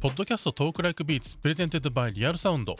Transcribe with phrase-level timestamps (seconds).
[0.00, 2.76] ポッドキャスト TALK LIKE BEATS presented by Real Sound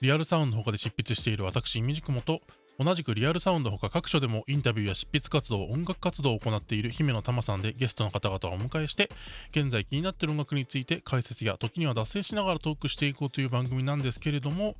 [0.00, 2.42] リアルサウンドのほかで執筆している私 imdkm と
[2.78, 9.10] 同じくリアルサウンドほか各所でもインタビューや執筆活動音楽活動を行っている姫乃たまさんでゲストの方々をお迎えして
[9.50, 14.76] 現在気になっている音楽について解説や時には脱線しながらトークしていこうという番組なんですけれども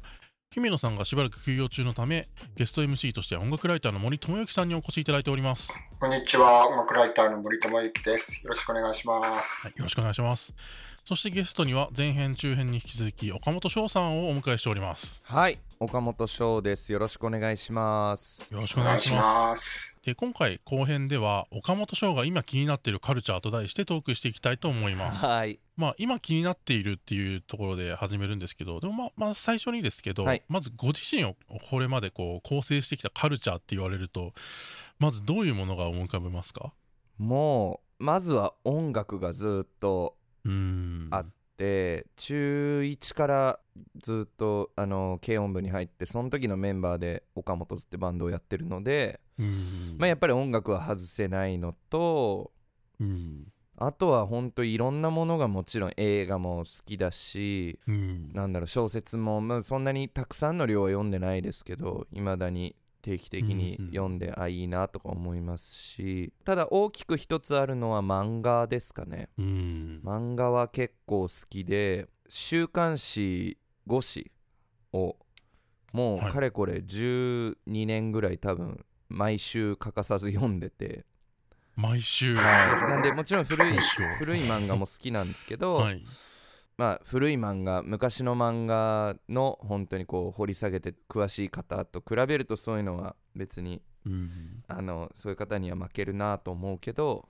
[0.52, 5.68] 姫乃さんがしばらく休養中のためゲスト MC として音楽ライターの森朋之さんにお越しいただいております、
[6.00, 8.42] こんにちは、音楽ライターの森朋之です。
[8.42, 9.68] よろしくお願いします。
[9.68, 10.52] はい、よろしくお願いします
[11.04, 16.92] そしてゲストには前編中編に引き続き岡本翔さんをお迎えしておりますはい、岡本翔です。
[16.92, 18.52] よろしくお願いします。
[18.54, 19.96] よろしくおお願いします。
[20.04, 31.34] で今回後編では岡本翔が今気になっているカルチャーと題してトークしていきたいと思いますはい、まあ今気になっているっていうところで始めるんですけどでもまあまあ最初にですけど、はいまずご自身を
[31.70, 34.32] これまでこう構成してきたカルチャーって言われると
[34.98, 36.72] まずどういうものが思い浮かべますか？
[37.18, 40.16] もうまずは音楽がずっと
[41.10, 41.24] あ
[41.56, 43.60] で中1から
[44.02, 49.20] ずっとあの軽音部に入ってその時のメンバーで岡本図ってバンドをやってるので、
[49.98, 52.52] まあ、やっぱり音楽は外せないのと
[52.98, 53.52] うん。
[53.82, 58.30] あとは本当いろんなものがもちろん映画も好きだしうん。
[58.32, 69.28] なんだろう小説も、まあ、そんなにたくさんの量は読んでないですけどいまだに定期的に読んで、あいいなとか思いますしただ大きく一つあるのは漫画ですかね。
[69.38, 70.00] うん。
[70.04, 74.30] 漫画は結構好きで週刊誌5
[74.92, 75.16] 紙を
[75.92, 76.28] もはい。
[76.28, 77.54] うかれこれ12
[77.86, 81.04] 年ぐらい多分毎週欠かさず読んでて、
[81.76, 82.36] 毎週。
[82.36, 83.72] はい、なんでもちろん古い
[84.18, 86.02] 古い漫画も好きなんですけど、はい
[86.80, 97.28] まあ古い漫画昔の漫画の本当にこう掘り下げて詳しい方と比べるとそういうのは別にうんあのそういう方には負けるなと思うけど。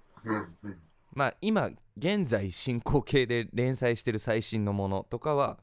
[1.13, 5.59] まあ今現在進行形で連載してる最新のものとかは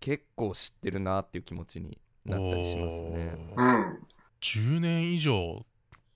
[0.00, 3.36] 結構知ってるなっていう気持ちになったりしますね。
[3.52, 3.98] おーうん。
[4.40, 5.64] 10年以上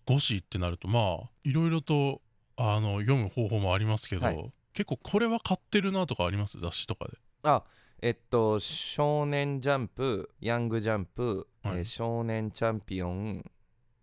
[0.09, 2.21] 5紙ってなるとまあいろいろと
[2.57, 6.61] あの読む方法もありますけど、はい結構これは買ってるなとかあります？
[6.61, 7.65] 雑誌とかであ
[8.03, 13.43] えっと「少年ジャンプ」「ヤングジャンプ」はいえー少年チャンピオン」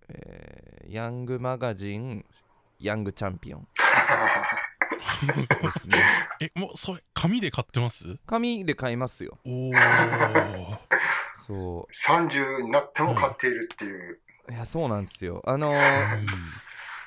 [0.09, 2.25] えーヤングマガジン」
[2.79, 3.67] 「ヤングチャンピオン」
[5.63, 5.97] ですね。
[6.41, 8.17] えもうそれ紙で買ってます？
[8.25, 9.38] 紙で買いますよ。
[9.45, 9.73] おお
[11.35, 14.19] そ30になっても買っているっていう。
[14.50, 14.51] う。
[14.51, 15.41] いや、そうなんですよ。
[15.45, 16.25] あのー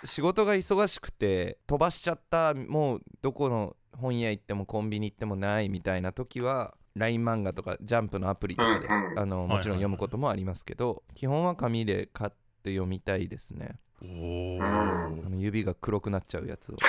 [0.04, 9.18] 仕事が忙しくて飛ばしちゃったもうどこの本屋行ってもコンビニ行ってもないみたいな時は LINE 漫画とかジャンプのアプリとかで、うんうん。
[9.18, 12.30] あのもちろん読むこともありますけど、基本は紙で買っ
[12.62, 13.78] て読みたいですね。
[14.02, 16.76] おあの指が黒くなっちゃうやつを。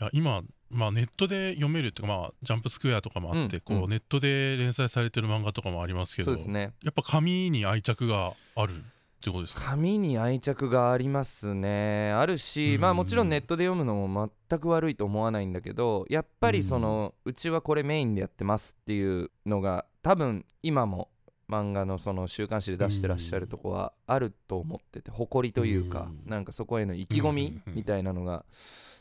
[0.00, 6.72] いや今、まあ、ネットで読めるっていうか、まあ、ジャンプスクエアとかもあって、うんこううんネットで連載されてる漫画とかもありますけどそうですね。
[6.82, 8.84] やっぱ紙に愛着がある
[9.18, 9.70] ってことですか？
[9.70, 12.12] 紙に愛着がありますね。
[12.12, 12.80] あるし、うん。
[12.80, 21.10] まあもちろんネットで読むのも全く悪いと思わないんだけどやっぱりその、うちはこれメインでやってますっていうのが多分今も
[21.50, 26.30] 漫画のその週刊誌で出してらっしゃるとこはあると思ってて誇りというか、うん。
[26.30, 28.44] なんかそこへの意気込みうんみたいなのが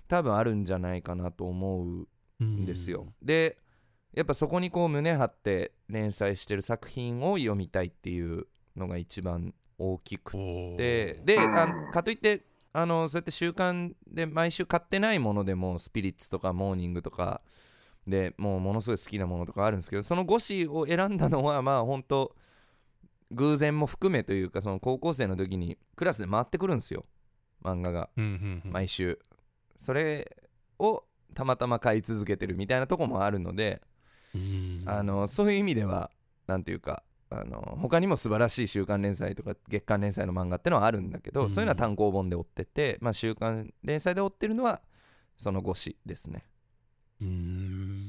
[0.08, 1.84] 多分あるんじゃないかなと思
[2.40, 3.08] うんですよ。
[3.22, 3.58] で
[4.16, 17.42] やっぱそこにこう胸張って連載してる作品を読みたいっていうのが一番大きくおてでかといってあのそうやって習慣で毎週買ってないものでもスピリッツとかモーニングとか
[18.08, 22.36] でもうものすごい好きなものとかあるんですけどその5紙を選んだのはまあ本当
[23.32, 27.06] 偶然も含めというかその高校生の時にクラスで回ってくるんですよ。
[27.64, 28.10] 漫画が。
[28.16, 28.72] うんうんうん。
[28.72, 29.20] 毎週。
[29.78, 30.38] それ
[30.80, 33.82] をたまたま買い続けてるみたいなとこもあるので
[34.34, 34.84] うん。
[34.86, 36.10] あのそういう意味では
[36.48, 44.82] なんていうかあの他にも素晴らしい週刊連載とか月刊連載の漫画ってのはあるんだけど、うんそういうのは単行本で追ってて、まあ、週刊連載で追ってるのは
[45.38, 46.44] その5紙ですね。
[47.22, 48.08] うーん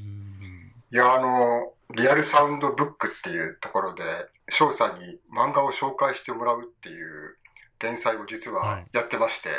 [0.91, 4.03] いや、あの、リアルサウンドブックっていうところで、
[4.49, 7.37] 翔さんに漫画を紹介してもらうっていう
[7.81, 9.51] 連載を実ははいやってまして、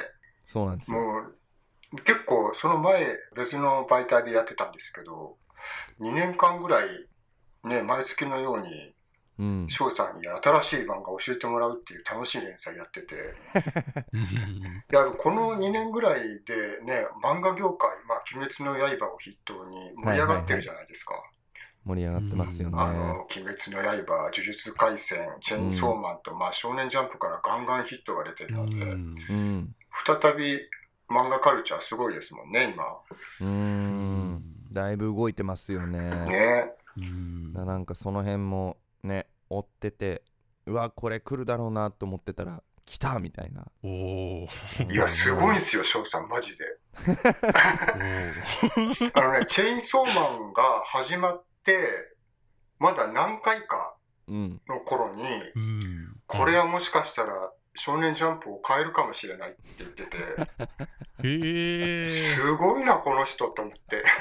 [0.47, 0.97] そうなんですよ。
[0.97, 5.37] もう結構その前別の媒体でやってたんですけど、
[5.99, 6.89] 2年間ぐらい
[7.63, 8.93] ね、毎月のように
[9.39, 13.15] うん、翔さんに新しい漫画を教えてもらうっていう楽しい連載やってて、
[14.13, 14.25] う んい
[14.91, 21.15] や、この2年ぐらいでね、漫画業界、まあ、鬼滅の刃を筆頭に盛り上がってるじゃないですか。
[21.85, 22.75] 盛り上がってますよね。
[22.77, 29.75] あの、鬼滅の刃、呪術廻戦、チェーンソーマンと、まあ、少年ジャンプからガンガンヒットが出てるので、うんうん。
[30.05, 30.59] 再び
[31.09, 32.83] 漫画カルチャーすごいですもんね、今。
[33.39, 34.59] うーん。
[34.71, 36.73] だいぶ動いてますよねね
[37.53, 40.23] なんかその辺もね追ってて
[40.65, 43.67] うわこれ来るだろうなと思ってたら来たみたいな。
[43.83, 44.47] おお
[44.91, 46.65] いやすごいんですよ翔さんマジで。
[49.13, 51.87] あのねチェーンソーマンが始まって
[52.79, 53.95] まだ何回か
[54.27, 54.59] うん。
[54.67, 55.21] の頃に
[55.55, 56.15] うん。
[56.25, 60.17] これはもしかしたら少年ジャンプを変えるかもしれないって言ってて。
[61.27, 64.03] へえすごいなこの人と思って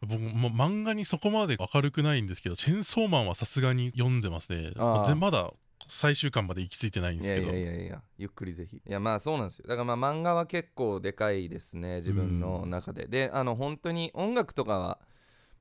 [0.00, 4.72] 僕も漫画にそこまで明るくないんですけどチェンソーマンはさすがに読んでますね。
[4.76, 5.52] まだ
[5.88, 7.48] 最終巻まで行き着いてないんですけど。
[7.48, 8.76] やいやいやゆっくりぜひ。
[8.76, 9.66] いやまあそうなんですよ。
[9.66, 14.98] だからまあ漫画は結構でかいですね自分の中で、であの本当に音楽とかは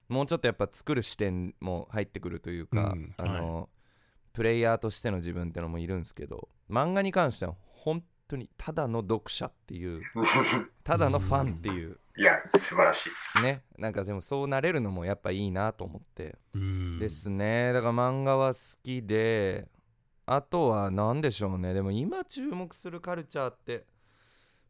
[0.09, 3.69] もうちょっとやっぱ作る視点も入ってくるというか、うんあの、
[4.33, 10.01] プレイヤーとしての自分ってのもいるんですけど漫画に関しては本当にただの読者っていう
[10.83, 11.99] ただのファンっていう。
[12.17, 13.09] いや素晴らし
[13.39, 13.41] い。
[13.43, 16.37] ねなんかでもそうなれるのもやっぱいいなと思って。
[16.53, 16.99] うん。
[16.99, 17.73] ですね。
[17.73, 19.67] だから漫画は好きで
[20.25, 21.73] あとは何でしょうね。
[21.73, 23.85] でも今注目するカルチャーって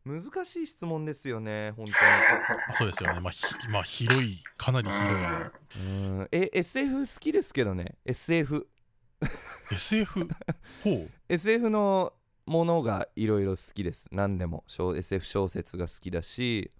[0.05, 1.87] 難しい質問ですよね本
[2.77, 3.19] そうですよね。
[3.19, 5.17] まあひまあ広いかなり広い。
[5.73, 5.89] 当にう
[6.21, 6.27] ん。
[6.31, 7.95] え SF 好きですけどね。
[8.05, 8.67] SF
[9.71, 10.27] SF
[10.83, 11.11] ほう。
[11.27, 12.13] SF の
[12.47, 14.07] ものがいろいろ好きです。
[14.11, 14.63] 何でも。
[14.67, 16.71] 小 SF 小説が好きだし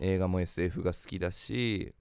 [0.00, 1.94] 映画も SF が好きだし。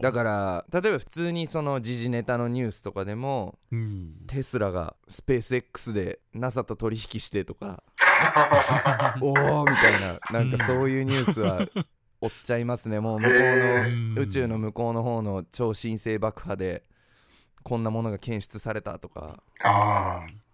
[0.00, 4.12] だから例えば普通にその時事ネタのニュースとかでもうん。
[4.26, 7.82] テスラがスペース X で NASA と取引してとか
[9.20, 9.32] おお
[9.64, 11.66] みたいななんかそういうニュースは
[12.20, 13.00] 追っちゃいますね。
[13.00, 16.84] もう向こううんの宇宙の向こうの方の超新星爆破で
[17.64, 19.42] こんなものが検出されたとか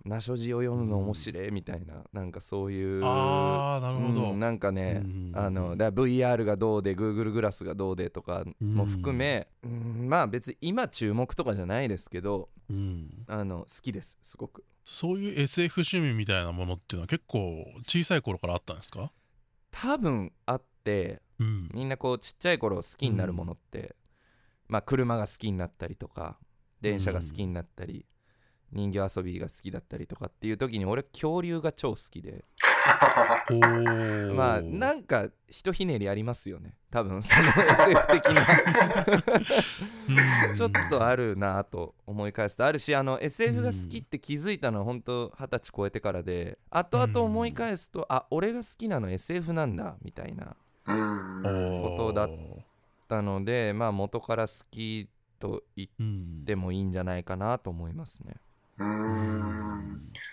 [0.06, 10.06] あナ所持を読むの面白いみたいななんかそういうああなるほど、うんなんかねうんあのだ VR がどうで Google グラスがどうでとかも含め、うん。
[10.08, 13.24] まあ別に今注目とかじゃないですけどうん。
[13.26, 14.64] あの好きですすごく。
[14.84, 19.10] そういう SF 趣味みたいなものっていうのは結構小さい頃からあったんですか？
[19.70, 21.68] 多分あってうん。
[21.72, 23.96] みんなこうちっちゃい頃好きになるものって、
[24.68, 26.38] まあ車が好きになったりとか
[26.82, 28.04] 電車が好きになったり、
[28.74, 32.44] 人形遊びが好きだったりとかっていう時に俺恐竜が超好きで。
[34.34, 36.74] まあなんかひとひねりありますよね。
[36.90, 38.46] 多分その SF 的な。
[40.48, 40.54] うん。
[40.54, 50.56] ちょっとあるなと思い返すとあるしあの SF が好きって気づいたのは本当二十歳超えてからで後々思い返すとあ俺が好きなの SF なんだみたいな
[50.86, 51.82] うん。
[51.82, 52.28] ことだ
[53.08, 58.34] たのでまあ元から好きと言っうんてもいいんじゃないかなと思いますね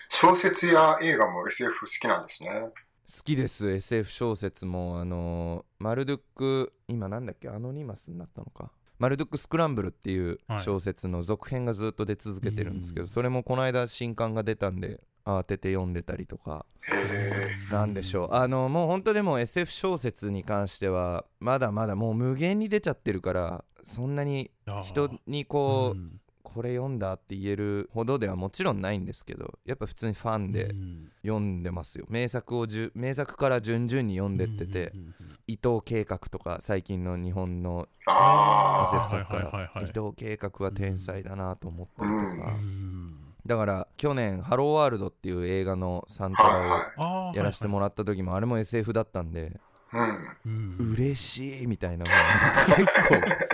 [0.08, 2.50] 小説や映画も SF 好きなんですね。
[2.50, 3.70] 好きです。
[3.70, 7.48] SF 小説もあのーマルドゥック今なんだっけ？
[7.48, 8.70] アノニマスになったのか？
[8.98, 10.62] マルドゥック・スクランブルっていうはい。
[10.62, 13.08] 小説の続編がずっと出続けてるんですけど、うん。
[13.08, 16.66] それもこの間新刊が出たんで慌てて読んでたりとか。
[16.90, 18.34] へなんでしょう。
[18.34, 24.50] あのもう本当でも SF 小説に関してはまだまだもう無限に出ちゃってるからそんなに
[24.84, 26.18] 人にこう、ん
[26.54, 31.08] これ読んだって言えるほどではもちろんないんですけどやっぱ普通にファンでうん。
[31.22, 32.06] 読んでますよ。
[32.08, 35.14] 名作をじゅ名作から順々に読んでっててうんうんうん。
[35.46, 42.52] 伊藤計画とか最近の日本のあ SF ー作家伊藤計画は天才だなと思ったりとうか。
[42.52, 43.14] うん。
[43.46, 50.92] だから去年「ハローワールド」っていう映画のサントラをやらせてもらった時もあれも SF だったんでいうんうん。
[50.94, 53.52] 嬉しいみたいな結構。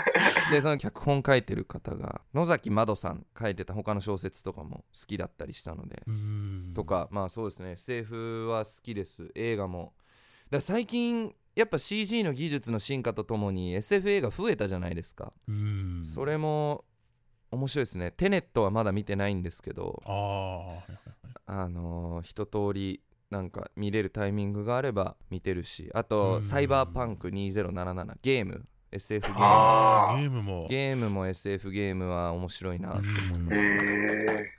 [0.51, 6.03] でその脚本書いてる方が野崎まどさん書いてた他の小説とかも好きだったりしたので。
[6.07, 6.73] うん。
[6.75, 7.73] とかまあそうですね。
[7.73, 9.31] SF は好きです。
[9.35, 9.95] 映画も。
[10.51, 16.03] だ最近やっぱ CG の技術の進化とともに SF 映画増えたじゃないですか、うん。
[16.07, 16.85] それも
[17.51, 18.13] 面白いですね。
[18.13, 20.03] テネットはまだ見てないんですけど。
[21.51, 26.05] あのー一通りなんか見れるタイミングがあれば見てるしあうん。
[26.05, 28.65] とサイバーパンク2077ゲーム。
[28.91, 29.39] SF ゲーム。
[29.41, 30.67] あゲームも。
[30.69, 34.51] ゲームも SF ゲームは面白いなと思いまへす、え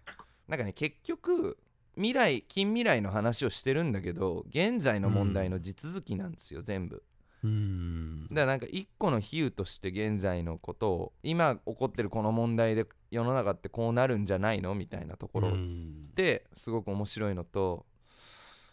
[0.47, 1.57] なんかね結局
[1.95, 7.03] 未来近未来の話をしてるんだけど現在の問題の地続きなんですよ、全部。
[7.43, 8.27] うん。
[8.29, 14.75] だからなんか一個の比喩として現在のことを今起こってるこの問題で世の中ってこうなるんじゃないの？
[14.75, 16.03] みたいなところうん。
[16.05, 17.85] ってすごく面白いのと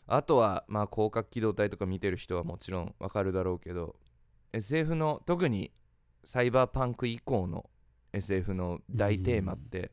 [0.06, 3.96] あとはまあ広角機動隊とか見てる人はもちろんわかるだろうけど
[4.52, 5.72] SF の特に
[6.24, 7.68] サイバーパンク以降の
[8.12, 9.90] SF の大テーマって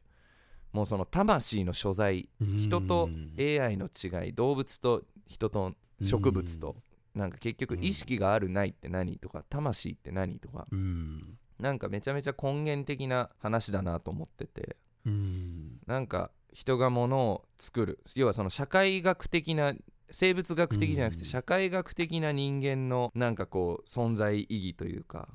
[0.71, 6.75] もうその魂の所在人と AI の違い動物と人と植物と
[7.15, 7.83] なんか結局うん。
[7.83, 10.67] 意識があるないって何とか魂って何とか。
[10.71, 11.37] うん。
[11.59, 14.77] なんかめちゃめちゃ根源的な話だなと思ってて。
[15.05, 15.79] うん。
[15.85, 17.99] なんか人がものを作る。
[18.15, 19.73] 要はその社会学的な
[20.13, 21.19] 生物学的じゃなくうん。
[21.19, 25.27] て社会学的な人間のなんかこう存在意義というか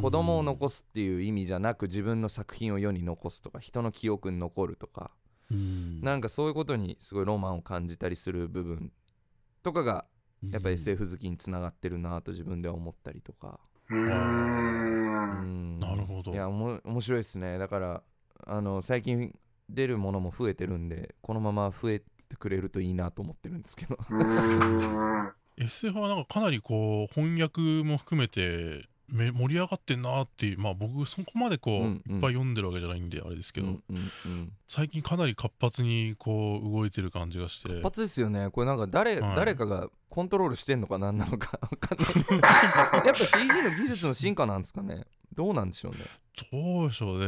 [0.00, 5.10] 子供を残すっていう意味じゃなく自分の作品を世に残すとか人の記憶に残るとか
[5.50, 6.00] うん。
[6.00, 8.92] なんかそういうことにすごいロマンを感じたりする部分
[9.62, 10.06] とかが
[10.50, 13.58] やっぱ SF 好きにつながってるなと自分では思ったりとか、
[13.88, 13.96] な
[15.94, 16.32] るほど。
[16.32, 17.58] いやおも面白いですね。
[17.58, 18.02] だから
[18.46, 19.36] あの最近
[19.68, 23.96] 出るものも増えてるんでこのまま増えてくれるといいなと思ってるんですけど。
[25.58, 32.16] SF はなんかかなりこう翻訳も含めてめ盛り上がってんなっていうまあ僕そこまでこう、うんうん。
[32.16, 34.52] いっぱい読んでるわけじゃないんであれですけど、うんうんうん。
[34.68, 37.78] 最近かなり活発にこう動いてる感じがして。
[37.78, 38.50] 一発ですよね。
[38.50, 39.36] これなんか誰,、はい。
[39.36, 43.06] 誰かがコントロールしてんのか何なのか分かんない。
[43.06, 45.04] やっぱ CG の技術の進化なんですかね
[45.36, 45.98] どうなんでしょうね。
[46.52, 47.18] どうでしょう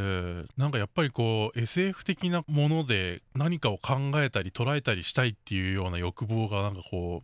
[0.42, 0.44] ね。
[0.56, 7.22] なんかやっぱりこう SF 的なもので何かを考えたり捉えたりしたいっていうような欲望がなんかこ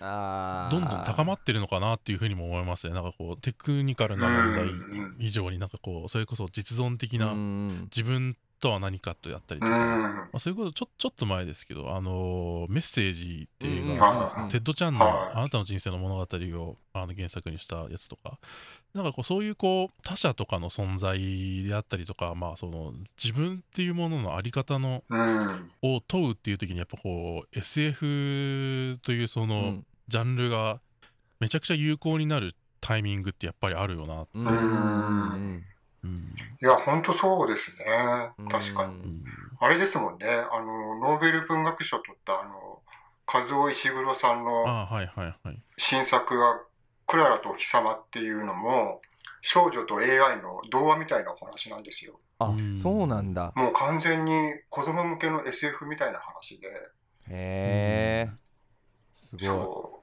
[0.00, 2.94] あうどんどん高まってるのかなっていうふうにも思いますね。
[2.94, 4.70] なんかこうテクニカルな問題
[5.18, 9.80] 以上になんかこうそれこそ実存的なうん自分とは何かとやったりとうか、ん。
[9.80, 13.96] まあ、そういうことちょちょっと前ですけど、あのーメッセージっていう映
[14.50, 15.36] テッド・チャンのはい。
[15.36, 18.38] あなたの人生の物語をあの原作にしたやつとか、
[18.94, 25.70] なんかこうそういうこう他者とかの存在であったりとか、まあその自分っていうもののあり方のうん。
[25.82, 30.80] を問うっていう時にやっぱこう SF というそうのんジャンルが
[31.40, 34.26] めちゃくちゃ有効になるタイミングってやっぱりあるよな。
[34.34, 35.64] うんうん
[36.04, 38.30] うんいや、本当そうですね。
[38.50, 38.94] 確かうに。
[38.94, 39.24] うん
[39.60, 40.26] あれですもんね。
[40.26, 42.82] あの、ノーベル文学賞取った、あの、
[43.32, 45.62] 和尾石黒さんのああはいはいはい。
[45.78, 46.60] 新作が、
[47.12, 49.02] クララとお日様っていうのも、
[49.42, 52.18] 少女と AI の童話みたいなお話なんですよ。
[52.38, 52.74] あうん。
[52.74, 53.52] そうなんだ。
[53.54, 56.68] もう完全に子供向けの SF みたいな話で、
[57.28, 58.30] へえ
[59.14, 59.44] すごい。
[59.44, 60.02] そ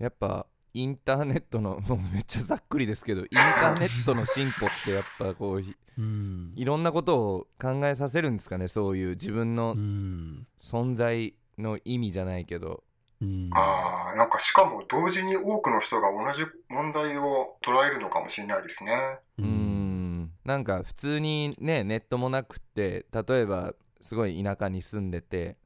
[0.00, 3.28] やっぱインターネットの もうめっちゃざっくりですけどイン
[3.60, 6.52] ターネットの進歩ってやっぱこういうん。
[6.56, 10.48] いろんなことを考えさせるんですかねそういう自分のうん。
[10.60, 12.82] 存在の意味じゃないけど
[13.20, 13.50] うん。
[13.50, 13.54] う。
[13.54, 19.18] ああ、なんかしかも同時に多くの人が同じ問題を捉えるのかもしれないですね。
[19.38, 20.32] うーん。
[20.44, 25.56] なんか普通にねネットもなくって例えばすごい田舎に住んでて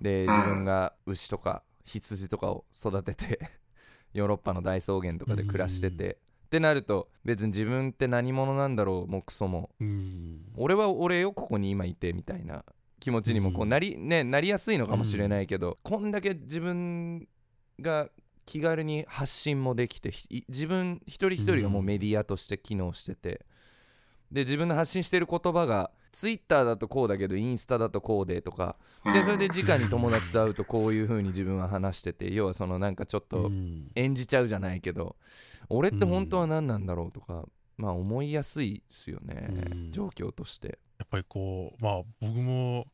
[0.00, 0.28] でうん。
[0.28, 3.38] 自分が牛とか羊とかを育てて
[4.14, 9.70] ヨーロッパの大草原とかで暮らしててってなると別に自分って何者なんだろうもクソも。
[9.80, 10.52] うん。
[10.56, 12.64] 俺は俺よここに今いてみたいな
[13.00, 13.68] 気持ちにもこううん。
[13.68, 17.28] なり,、ね、なりやすいのかもしれないけど、こんだけ自分
[17.80, 18.08] が
[18.46, 23.44] 気軽に発信もできてひ自分一人一人がもうメディアとして機能してて、
[24.30, 33.90] で自分の発信してる言葉がツイッターだとこうだけどインスタだとこうでとかでそれで直に友達と会うとこういう風に自分は話してて要はそのなんかちょっうとん。
[33.96, 35.16] 演じちゃうじゃないけど
[35.68, 37.46] 俺って本当は何なんだろうとか、
[37.76, 39.90] まあ思いやすいですよね、うん。
[39.90, 40.78] 状況として。
[40.98, 42.86] やっぱりこうまあ僕も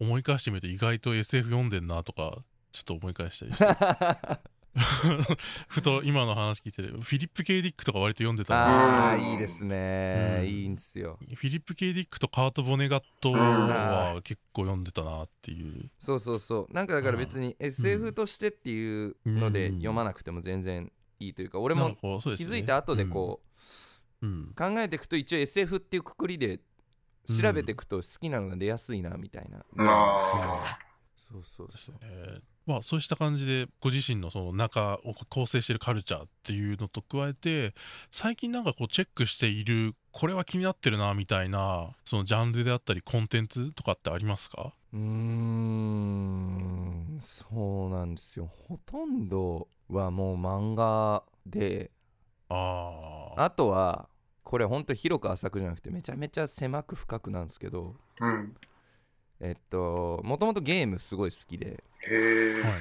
[0.00, 2.38] 思い返してみると意外と SF 読んでんなとか
[2.72, 4.52] ちょっと思い返したりして。
[5.68, 10.46] ふと今の話聞いてフィリップ・ケイ・ディックとか割と読んでたああうんいいですね、うん。
[10.46, 11.18] いいんですよ。
[11.20, 15.90] フィリップ・ケイ・ディックとカート・ボネガットは結構読んでたなっていう。
[15.98, 16.72] そうそうそう。
[16.72, 19.74] なんかだから別に SF としてっていうのでうん。
[19.74, 20.90] 読まなくても全然
[21.20, 23.42] いいというか俺も気づいた後でこ
[24.22, 26.60] う考えていくと一応 SF っていうくくりで
[27.26, 30.78] 調べていくと好きなのが出やすいなみたいな、あ
[31.16, 31.96] そうそうそう。
[32.02, 37.74] えーまあそうした感じでご自身のその中を構成しているカルチャーっていうのと加えて
[38.12, 44.74] 最近なんかこうチェックしているこれは気になってるなみたいなそのジャンルであったりコンテンツとかってありますか？
[44.92, 48.46] うーんそうなんですよ。
[48.46, 51.90] ほとんどはもう漫画で。
[52.48, 54.08] あああとは
[54.42, 58.26] これほんと広く浅くじゃなくてめちゃめちゃ狭く深くなんですけどあ。
[58.26, 58.56] うん。
[59.40, 61.82] えっともともとゲームすごい好きで。
[62.62, 62.80] はい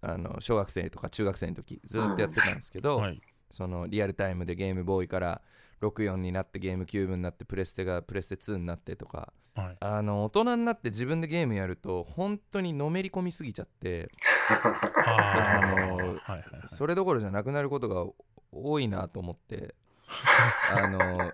[0.00, 5.40] あの小学生とか中学生の時ずっとやってたんですけど、はいそのリアルタイムでゲームボーイから
[5.80, 14.10] 64になってゲームキューブになってプレステがプレステ2になってとかはいあの大人になって自分でゲームやると本当にのめり込みすぎちゃって
[14.50, 18.04] ああのはいはいはいそれどころじゃなくなることが
[18.52, 19.74] 多いなと思って
[20.70, 21.32] あの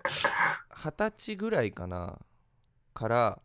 [0.69, 2.19] 二十歳ぐらいかな。
[2.93, 3.41] から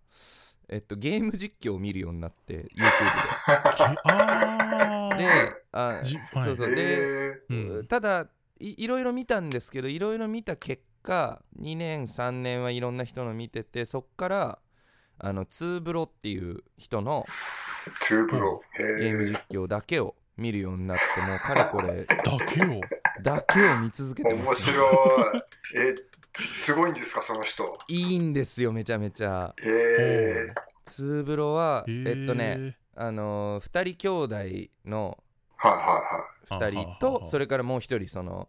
[0.73, 5.17] えっと、ゲーム実況を見るようになって YouTube きあー。
[5.19, 5.31] でで
[5.73, 6.45] あじはい。
[6.45, 6.75] そうそう。
[6.75, 7.87] で、へうん。
[7.89, 8.29] ただ
[8.61, 14.59] いいろいろ見たんですけどいろいろ見た結果2年3年はいろんな人の見ててそっから
[15.19, 18.63] あのツーブロっていう人のーツーブロ。
[18.79, 18.83] ー。
[18.83, 22.17] へゲーム実況だけを見るようになってもうかれこれだ
[22.47, 22.81] けを？
[23.23, 25.43] だけを見続けてます、面白い。
[25.77, 25.95] え、
[26.55, 27.79] すごいんですか、その人？
[27.89, 30.55] いいんですよめちゃめちゃへえ。
[30.87, 35.23] ツーブロはへえっとねあのー、2人兄弟の
[35.57, 35.79] はいは
[36.51, 38.49] いは2人とそれからもう1人その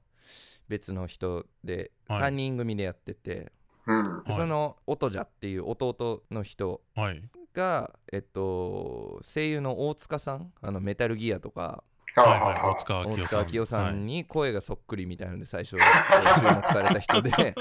[0.70, 3.52] 別の人ではい3人組でやってて、
[3.88, 3.92] い。
[3.92, 4.24] うん。
[4.24, 7.22] はいその音じゃっていう弟の人はい
[7.54, 10.52] がえっと声優の大塚さん？
[10.62, 11.84] あのメタルギアとか。
[12.14, 12.42] ははいい。
[12.42, 13.22] はい大はい。
[13.22, 14.06] は塚明夫さん。
[14.06, 17.32] に声がそっくりみたいなので最初注目された人で。
[17.38, 17.54] めっ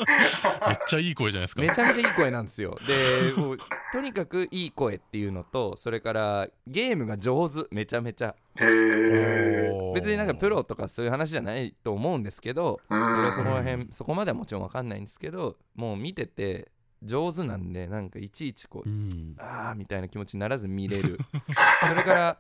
[0.88, 1.62] ちゃいい声じゃないですか。
[1.62, 2.76] めちゃめちゃいい声なんですよ。
[2.86, 3.58] でもう
[3.92, 7.66] とにかくいい声っていうのとそれからゲームが上手。
[7.70, 8.34] めちゃめちゃ。
[9.94, 13.02] 別になんかプロとかそういう話じゃないと思うんですけどうん。
[13.18, 16.70] 俺はその辺そこまではもちろん分かんないんですけどもう見てて
[17.02, 19.34] 上手なんでなんかいちいちこううん。
[19.38, 21.18] あーみたいな気持ちにならず見れる。
[21.88, 22.38] それから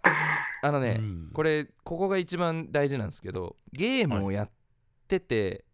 [0.62, 1.30] あのね、うん。
[1.32, 4.50] これここが一番大事なんですけどゲームをやっ
[5.08, 5.64] てて、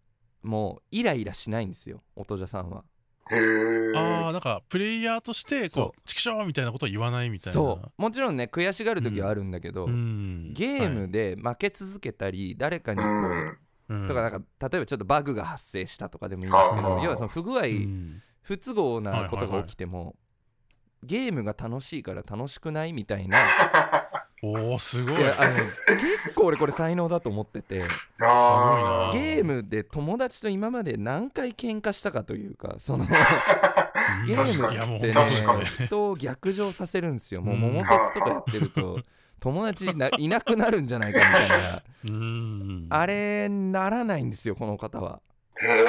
[0.42, 2.84] もうイライラしないんですよ音じゃさんは。
[3.28, 7.54] ああなんかプレイヤーとしてそこうチクショーみたいなことは言わないみたいな。
[7.54, 8.02] そう。
[8.02, 10.52] もちろんね悔しがる時はあるんだけど、うん。
[10.54, 14.00] ゲームで負け続けたり誰かにうこう、ん。
[14.02, 14.08] うん。
[14.08, 20.14] とかなんか例えばちょっとバグが発生したとかでもいいんですけど要はその不具合、うん不都合なことが起きても、
[21.02, 23.38] ゲームが楽しいから楽しくないみたいな。
[24.40, 25.20] おおすごい。
[25.20, 27.78] いやあのね結構俺これ才能だと思ってて。
[27.80, 37.42] ゲームで友達と今まで何回喧嘩したかというかその うんゲームってね人を逆上させるんですよ。
[37.42, 37.60] もううん。
[37.62, 39.00] 桃鉄とかやってると
[39.40, 41.82] 友達いないなくなるんじゃないかみたいな。
[42.04, 42.86] うん。
[42.90, 45.20] あれならないんですよこの方は。
[45.60, 45.84] へえ。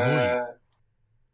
[0.00, 0.57] えー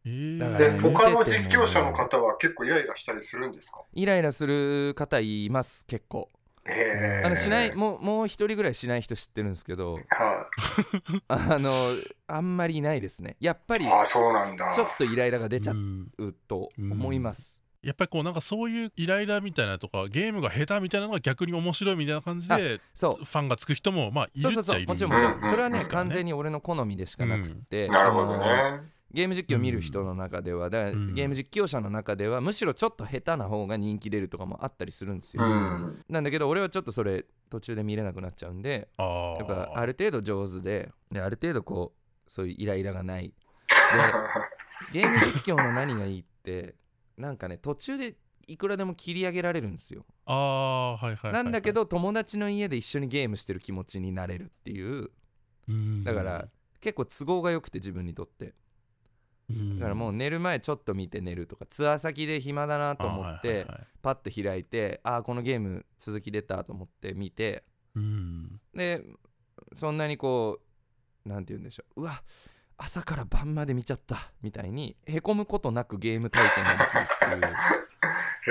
[0.05, 3.83] で、他の実況者の方は結構イライラしたりするんですか？
[3.95, 6.31] イライラする方います結構。
[7.23, 10.01] あのしないもうもう一人ぐらいしない人知ってるんですけど。
[10.09, 10.49] は
[11.29, 11.95] あの
[12.27, 13.37] あんまりいないですね。
[13.39, 13.89] やっぱりい。
[13.89, 14.73] ああ、そうなんだ。
[14.75, 23.25] ちょっとイライラが出ちゃうんうと思います、やっぱりこうなんかそういうイライラみたいなとかゲームが下手みたいなのが逆に面白いみたいな感じでそう。
[23.25, 25.13] ファンがつく人もまあいるそうそうそうっちゃいるもちろん。
[25.13, 28.94] もちろんうんそれはねですから完全に俺の好みでしかなくって、なるほどね。
[29.15, 31.15] ゲーム実況見る人の中ではだからうん。
[31.15, 36.05] ゲーム実況者の中ではむしろちょっと下手な方が人気出るとかもあったりするんですよ、うん。
[36.09, 43.33] なんだけど俺はちょっとそれ途中で見れなくなっちゃうんでやっぱある程度上手でである程度こうそういうイライラがない。
[44.93, 46.75] でゲーム実況の何がいいって
[47.17, 48.17] なんかね途中で
[48.49, 50.05] いくらでも切り上げられるんですよ。
[50.27, 51.45] あーはいはいはいはい。
[51.45, 55.11] なんだけど友達の家で一緒にゲームしてる気持ちになれるっていう。
[55.69, 56.05] うん。
[56.05, 56.49] だから
[56.81, 58.47] 結構都合が良くて自分にとって。
[58.47, 58.55] うん
[59.51, 68.61] だからもう寝る前ちょっと見て寝るとかツアー先で暇だなと思ってはいはいパッと開いてああこのゲーム続き出たと思って見てうん。
[68.75, 69.03] で
[69.75, 70.61] そんなにこ
[71.27, 72.03] うなんて言うんでしょう。
[72.03, 72.23] うわ
[72.77, 78.51] 朝から晩まで見ちゃったみたいにへこむことなくゲーム体験ができるって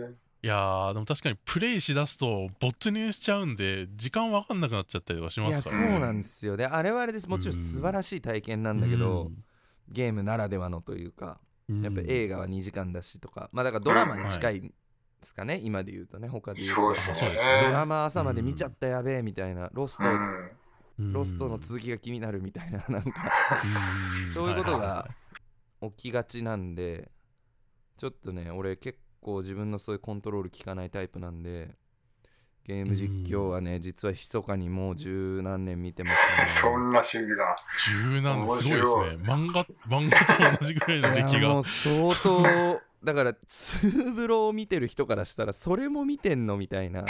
[0.00, 0.06] う。
[0.06, 0.14] へえ。
[0.44, 5.90] いやーでも確かにプレイしだすと没入しちゃうんで時間わかんなくなっちゃったりとかしまいやすからね。
[5.92, 6.56] そうなんですよ。
[6.56, 7.28] であれはあれです。
[7.28, 9.30] もちろん素晴らしい体験なんだけど、
[9.92, 11.82] ゲームならではのというかうん。
[11.82, 14.70] やっぱ映画は2時間だしとかまあだからドラマに近いで
[15.22, 16.92] すかね、今で言うとね他で言うと。
[16.92, 16.98] ね。
[17.62, 20.04] ドラマ朝まで見ちゃったやべえみたいなロスト、
[20.98, 23.30] ロストの続きが気になるみたいな なんか
[24.18, 24.26] うん。
[24.26, 24.94] そういうことがはは
[25.80, 27.12] は起きがちなんで
[27.96, 31.76] ちょっとね俺結構自分のそういうコントロール効かないタイプなんで
[32.64, 36.48] ゲーム実況はね実は密かにもう十何年見てますね。
[36.60, 37.56] そんな趣味が。
[37.88, 39.32] 柔軟ですごい面ですね。
[39.32, 41.48] 漫画 漫画と同じぐらいの出来が。
[41.48, 47.08] もう相当 だからツーブロを見てる人からしたらそれも見てんのみたいなの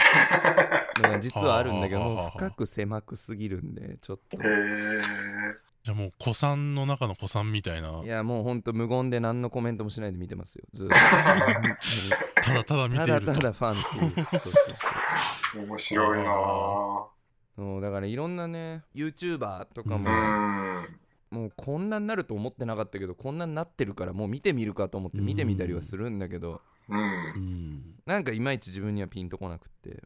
[1.03, 4.39] が実はあるんだけど深く狭くすぎるんでちょっと。
[4.39, 5.72] へえ。
[5.85, 8.03] じゃあもう古参の中の古参みたいな。
[8.05, 10.65] いやもうほんと無言で何のコメントもしないで見てますよ。
[10.73, 10.95] ずっと。
[12.43, 13.27] ただただ見ていると。
[13.27, 14.27] ただただファンっていう。
[14.27, 14.53] そうそう
[15.55, 17.05] そう面白いなぁ。
[17.57, 20.87] そうだからいろんなね YouTuber とかうも、ん。
[21.33, 27.01] もうこんなになると思ってなかったけどこんなになってるからもう見てみるかと思って見てみたりはするんだけど、うん。
[27.01, 27.03] う。
[27.39, 27.83] ん。
[28.07, 30.05] なんかいまいち自分にはピンとこなくって。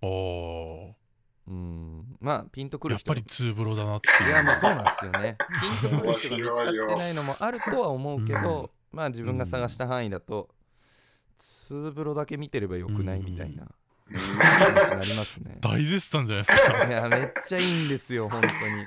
[0.00, 1.01] おー
[1.48, 2.16] うん。
[2.20, 4.30] まあピンとくやっぱりツーブロだなっていう。
[4.30, 5.36] いやもうそうなんですよね。
[5.80, 10.48] ピンとくる人が見つかってないのもあるとは思うけうんど、まあ自分が探した範囲だと
[11.36, 15.58] ツーブロだけ見てればよくないうんみたいなうん気持ちになりますね。
[15.60, 16.84] 大絶賛じゃないですか。
[16.88, 18.52] いやめっちゃいいんですよ本当に。
[18.52, 18.86] え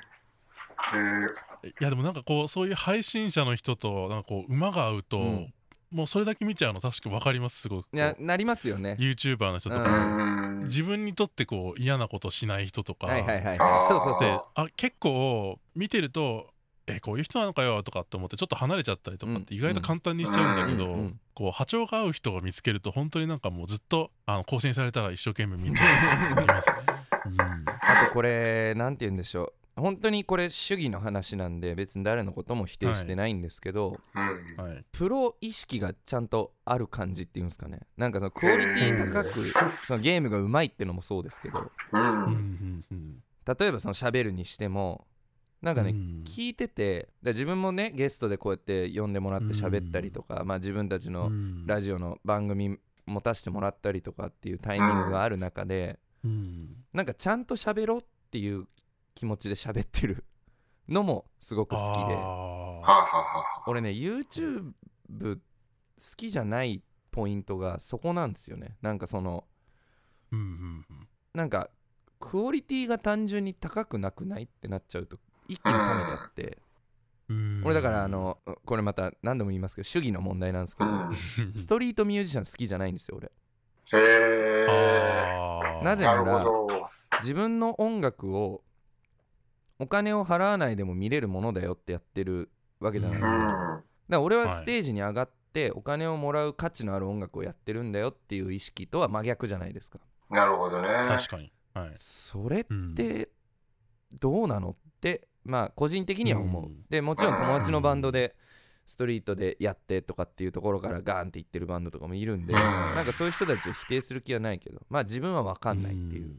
[0.96, 1.28] ー
[1.66, 5.52] いやでもなんかこうそういう配信者の人となんかこう馬が合うと、うん
[5.96, 8.98] もうそれだけ見ちゃうの確か分かりますすごくいやなりますよね。
[9.00, 10.50] YouTuber の人とか。
[10.64, 16.48] 自分にとってこう嫌なことしない人とか、はいはいはいそうそうそでうあ結構見てると
[16.86, 26.74] えこういう人なのかよとかって思ってちょっと離れちゃったりとかって意外と簡単にしちゃうんだけど、うんうんこう波長が合う人を見つけると本当になんかもうずっとあの更新されたら一生懸命見ちゃうってありますね。
[27.26, 27.40] うん。
[27.68, 37.80] あとこれなんて言うんでしょう本当にこれ主義の話なんで別に誰のことも否定してないんですけど、うんはい、プロ意識がちゃんとある感じっていうんですかね。
[37.96, 39.52] なんかそのクオリティ高く
[39.86, 41.70] そのゲームがうまいってのもそうですけど。
[41.92, 45.06] 例えばその喋るにしても
[45.60, 46.24] なんかね、うん。
[46.24, 51.66] 聞いててだ自分もねゲストでこうやって呼んでもらって喋ったりとか、まあ、自分たちのうん。
[51.66, 56.68] ラジオの番組持たせてもらったりとかっていうタイミングがある中で、うん。
[56.92, 58.66] なんかちゃんと喋ろうっていう
[59.16, 60.24] 気持ちで喋ってる
[60.88, 62.16] のもすごく好きで。
[63.66, 64.72] 俺ね YouTube
[65.08, 65.40] 好
[66.16, 68.76] きじゃないポイントがそこなんですよね。
[68.82, 70.42] なんかそのーうんう
[70.92, 71.08] ん。
[71.34, 71.70] なんか
[72.20, 76.58] クオリティが単純に高くなくないってなっちゃうと一気に冷めちゃって。
[77.30, 77.62] うん。
[77.64, 81.16] 俺だからあのこれまた何度も言いますけど主義の問題なんですけどうん。
[81.56, 83.32] ストリートミュージシャン好きじゃないんですよ俺。
[83.92, 86.90] へえなぜなるほど。
[87.22, 88.62] 自分の音楽を
[89.78, 94.56] お金を払わないでも見れるものだよってやってるわけじゃないですか,、だかうんら俺ははい。
[94.56, 99.98] ステージに上がってお金をもらう価値のある音楽をやってるんだよっていう意識とは真逆じゃないですか。
[100.30, 100.88] なるほどね。
[101.08, 101.92] 確かに、はい。
[101.94, 103.30] それっうんて
[104.20, 106.84] どうなのってまあ個人的には思う、うん。
[106.88, 108.34] でもちろん友達のバンドで
[108.86, 112.60] ストリートでやってとかっていうところからガーンっていってるバンドとかもいるんで、うん。
[112.60, 116.36] なんかそういう人たちを否定する気はないけどまあ自分は分かんないっていう、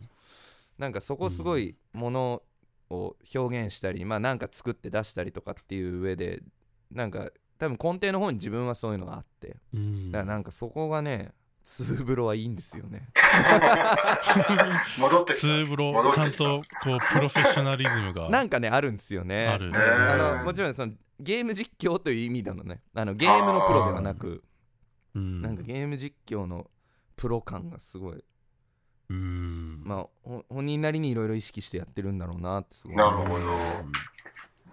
[0.77, 2.43] なんかそこすごいもの
[2.89, 6.41] を表現したり、まあなんか作って出したりとかっていう上で
[6.91, 10.11] なんか多分根底の方に自分はそういうのがあってうん。
[10.11, 11.31] だからなんかそこがね
[11.63, 13.05] ツーブロはいいんですよね。
[14.97, 19.47] 戻ってツーブロちゃんとこうプロフェッショナリズムがなんかねあるんですよね。
[19.47, 19.71] ある。
[19.71, 19.81] ねえ。
[19.81, 24.43] あのもちろんそのゲーム実況という意味でのねあのゲームのプロではなく
[25.13, 25.41] うん。
[25.41, 26.69] なんかゲーム実況の
[27.17, 28.23] プロ感がすごい
[29.09, 29.81] うん。
[29.83, 33.51] まあほ本人なりにいろいろ意識してやってるんだろうなってすごいなるほ思いますど。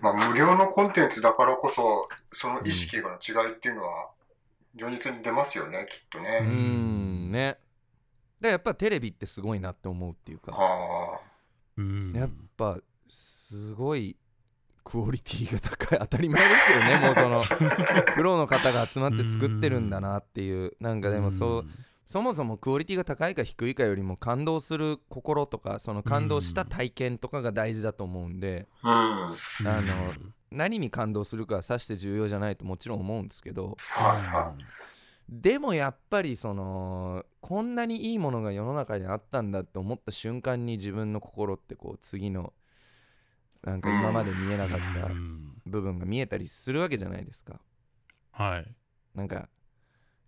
[0.01, 4.11] まあ無料のコンテンツだからこそその意識の違いっていうのは
[4.75, 7.31] 如実に出ますよねきっとうね、ん。
[7.31, 7.49] ね。
[7.49, 7.59] だか
[8.43, 10.53] らやっぱテレビってすごいなって思うっていうか。
[10.59, 11.21] あ。
[11.77, 12.13] うん。
[12.13, 14.17] やっぱすごい
[14.83, 15.99] クオリティが高い。
[15.99, 20.77] 当たり前ですけどねもうその プロの方が集まって作ってるんだなっていう。
[20.81, 21.67] なんかでもそう
[22.07, 29.69] そもそもクオリティが高いか低いかよりも感動する心とかその感動した体験とかが大事だと思うんであうん。
[29.69, 30.15] あの
[30.51, 34.55] 何に感動するかはさして重要じゃないともちろん思うんですけどはいは
[35.29, 42.53] でもやっぱりそのこんなにいいものが世の中にあったんだって思った瞬間に自分の心ってこう次の
[43.63, 45.55] なんか今まで見えなかったうん。
[45.67, 47.59] 部分が見えたりするわけじゃないですか。
[48.33, 48.75] はい。
[49.15, 49.49] なんか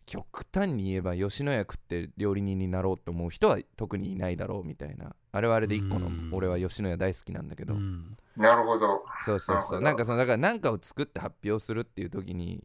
[0.07, 5.15] 極端に言えば吉野家食って料理人になろうと思う人は特にいないだろうみたいな。
[5.33, 6.31] あれはあれで一個のうん。
[6.33, 7.75] 俺は吉野家大好きなんだけど。
[7.75, 8.17] うん。
[8.37, 9.05] なるほど。
[9.25, 9.81] そうそうそう。
[9.81, 12.63] なんかそのだから何かを作って発表するっていう時に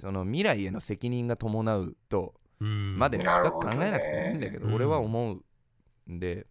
[0.00, 2.98] その未来への責任が伴うとうん。
[2.98, 6.46] まで深く考えなくてもいいんだけどうん俺は思うんで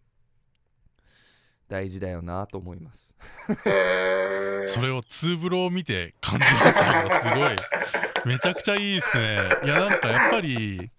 [1.72, 3.16] 大事だよなと思います。
[4.68, 7.56] それをツーブロを見て感じるっていうのがすごい
[8.26, 9.38] めちゃくちゃいいですね。
[9.64, 10.90] いやなんかやっぱり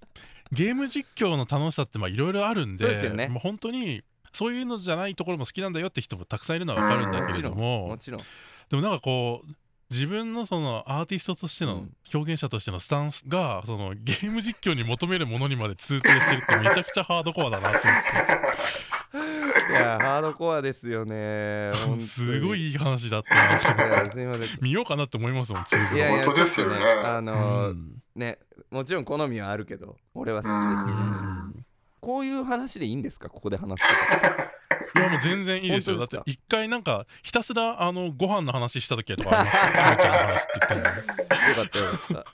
[0.51, 3.27] ゲーム実況の楽しさってまあいろいろあるんでそうですよね。
[3.27, 8.21] もう本当にそういうのじゃないところも好きなんだよって人もたくさんいるのは分かるんだけれどももちろん
[8.69, 9.51] でもなんかこう
[9.91, 18.03] 自分のそのアーティストとしてのうん表現者としてのスタンスがそのゲーム実況に求めるものにまで通底してるってめちゃくちゃハードコアだなと思っ
[19.13, 21.71] いやハードコアですよね。
[21.99, 24.47] すごいいい話だって思っていやすいません。
[24.59, 25.69] 見ようかなって思いますもん本
[26.25, 26.77] 当ですよね。
[26.77, 28.01] ちょっとあのーうん。
[28.15, 28.39] ね
[28.71, 30.93] もちろん好みはあるけど俺は好きですうね。
[30.93, 31.65] うん。
[31.99, 33.29] こういう話でいいんですか？
[33.29, 33.93] ここで話すこ
[34.37, 34.43] と
[34.95, 35.97] いやもう全然いいですよ。
[35.97, 39.71] だって一回なんかひたすらあのご飯の話した時とかありますよ。
[39.71, 42.25] キムちゃんの話って言ったのによかったよかった。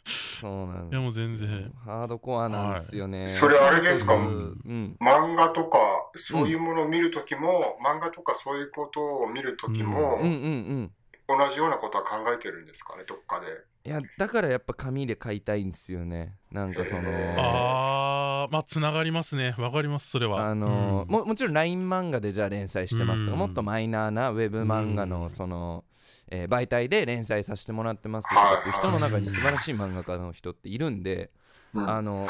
[0.41, 1.74] そうなんですいやもう全然。
[1.86, 4.13] ハードコアなんですよね、それあれですか？
[4.15, 4.24] うん。
[4.65, 4.98] うん。
[5.00, 5.78] 漫画とか
[6.15, 10.36] そういうものを見るときも、漫画とかそういうことを見るときも、うんうんう
[10.82, 10.91] ん。
[11.28, 13.04] 同じようなことは考えてるんですかね？
[13.08, 13.48] どっかで。
[13.86, 16.36] いやだからやっぱ紙で買いたいんですよね。
[16.52, 18.09] なんかそのあ
[18.52, 19.56] まあつながりますね。
[19.58, 20.47] わかりますそれは。
[20.47, 21.12] あのーうん。
[21.12, 23.39] ももちろん LINE 漫画でじゃあ連載してますとか、うん。
[23.39, 25.10] もっとマイナーなウェブ漫画うん。
[25.10, 25.84] のその、
[26.30, 31.32] えー媒体で連載させてもらってますとかっていう人の中に素晴らしい漫画家の人っているんで、
[31.73, 31.89] うん。
[31.89, 32.28] あの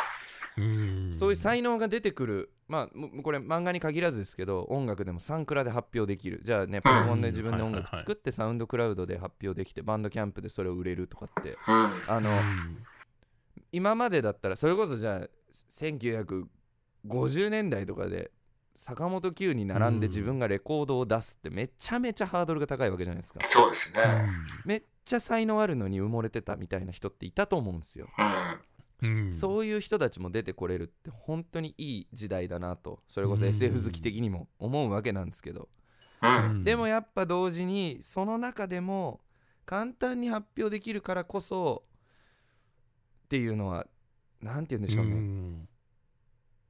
[0.57, 1.13] うん。
[1.13, 2.51] そういう才能が出てくる。
[2.67, 6.41] まあもこれ漫画に限らずですけど音楽でもサンクラで発表できる。
[6.43, 11.91] じゃあねパソコンで自分で音楽作ってサウンドクラウドで発表できてバンドキャンプでそれを売れるとかってうん。
[12.07, 12.77] あの、うん
[13.71, 15.27] 今までだったらそれこそじゃあ
[15.71, 18.32] 1950年代とかで
[18.75, 24.29] 坂本九に並んで自分がレコードを出すってめちゃめちゃハードルが高いわけじゃないですかそうですね。
[24.63, 28.08] めっちゃ才能あるのに埋もれてたみたいな人っていたと思うんですよ、
[29.01, 29.25] うん。
[29.25, 35.67] うんそういう人たちも出てこれるって本当にいい時代だなとそれこそうん SF 好き的にも思うわけなんですけど
[36.21, 36.63] うん。
[36.63, 39.19] でもやっぱ同時にその中でも
[39.65, 41.84] 簡単に発表できるからこそ
[43.29, 43.85] っていうのは
[44.41, 45.69] 何て言うんでしょうね、ん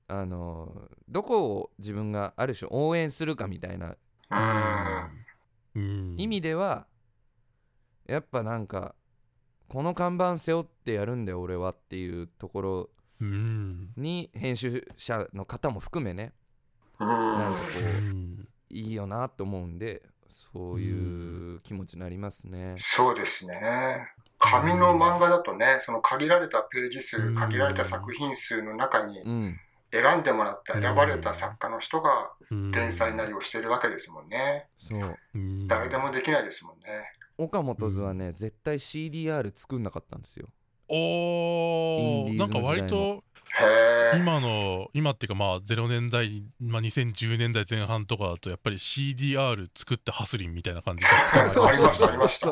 [0.10, 3.96] あのどこを自分がある種応援するかみたいな
[5.76, 5.82] うん。
[5.82, 6.86] うん意味では
[8.08, 8.94] やっぱなんか
[9.70, 12.90] この看板背負ってやるんだよ俺はっていうところ
[13.22, 16.34] うんに編集者の方も含めね
[17.00, 17.08] うん。
[17.08, 22.76] なんかこううんいいよなと思うんでそういう気持ちになりますね。
[22.80, 24.12] そうですね。
[24.52, 29.60] 紙の漫画だとね、その限られたページ数う、ん限られた作品数の中にうん、
[29.92, 34.68] 選んでもらった選ばれた作家の人がうん連載なりをしてるわけですもんね。
[34.78, 36.86] そううん誰でもできないですもんね。
[37.38, 40.48] 岡本図はね、絶対 CDR 作んなかったんですよ。
[40.90, 43.24] おーーなんか割と。
[44.16, 51.10] 今の今っていうかまあ0年代、まあ、2010年代前半とかだとやっぱり CDR 作ってハスリンみたいな感じで。
[51.52, 52.48] そうありましたありました。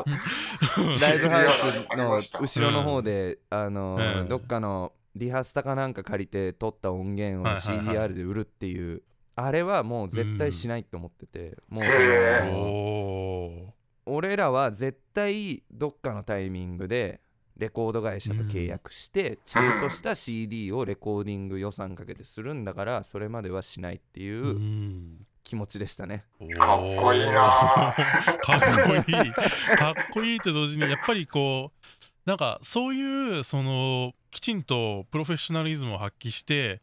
[1.06, 8.08] ライブハウスの後ろの方で、あのーうんどっかのリハスタかなんか借りて撮った音源をはいはいはい。
[8.10, 9.02] CDR で売るっていう、
[9.34, 12.52] あれはもう絶対しないと思ってて、もうそへー。
[12.52, 13.74] のお
[14.06, 17.20] 俺らは絶対どっかのタイミングで
[17.58, 25.26] レコード会社と契約して、ちゃんとした CD をレコーディング予算かけてするんだからそれまではしないっていーううん。
[25.48, 26.26] 気持ちでしたね。
[26.58, 29.32] かっこいいなかっこいい。
[29.78, 36.82] かっこいいって同時にやっぱりこうなんかそういうそのきちんとプロフェッショナリズムを発揮して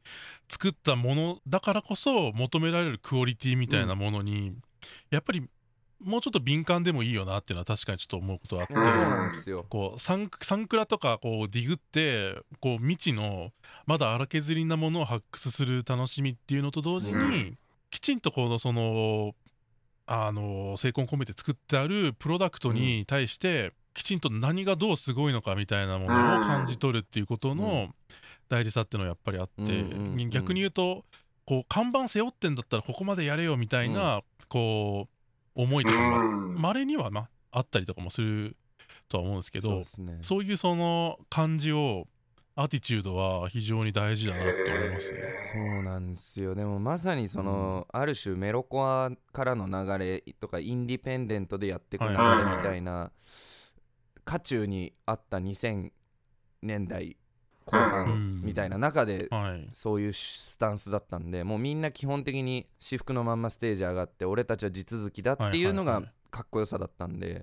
[0.49, 4.55] 作ったものだからこそ求められるクオリティみたいなものに、
[5.11, 5.47] やっぱり
[6.03, 9.65] もうちょっと敏感でもいいよなっていうのは確かにちょっと思うことあって、そうなんですよ。
[9.69, 13.51] こうサンサンクラとかこうディグってこう未知の
[13.85, 17.57] まだ荒削りなものを発掘する楽しみっていうのと同時に、うん。
[17.91, 19.33] きちんとこのその
[20.05, 27.89] あの成功込めて作ってあるプロダクトに対して、きちんと何がどうすごいのかみたいなものを感じ取るっていうことうの
[28.49, 31.05] 大事さっていうのはやっぱりあって、うんうんうん逆に言うと
[31.45, 35.14] こう看板背負ってんだったらここまでやれよみたいな、こう
[35.55, 38.57] 思いとかまれにはなあったりとかもする
[39.07, 40.17] とは思うんですけどそうですね。
[40.21, 42.07] そういうその感じを
[42.57, 45.19] アティチュードは非常に大事だなって思いますね。
[45.53, 52.17] そうなんですよでもまさにその、ある種メロコアからの流れとかインディペンデントでやっていく流れみ
[52.63, 53.11] たいな
[54.23, 55.91] 渦中にあった2000
[56.61, 57.17] 年代
[57.65, 67.41] 後う半んみたいな中ではい、そういうスタンスだったんでもうみんな基本的に私服のまんまステージ上がって俺たちは地続きだっていうのがかっこよさだったんで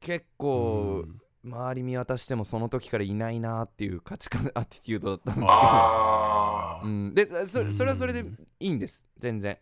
[0.00, 1.20] 結構うん。
[1.46, 5.48] 周り見渡してもその時からいないなっていう価値観 アティテュードだったんですけど。
[5.48, 6.84] ああ。
[6.84, 8.24] うん、でそれそれはそれで
[8.58, 9.06] いいんです。
[9.18, 9.56] 全然。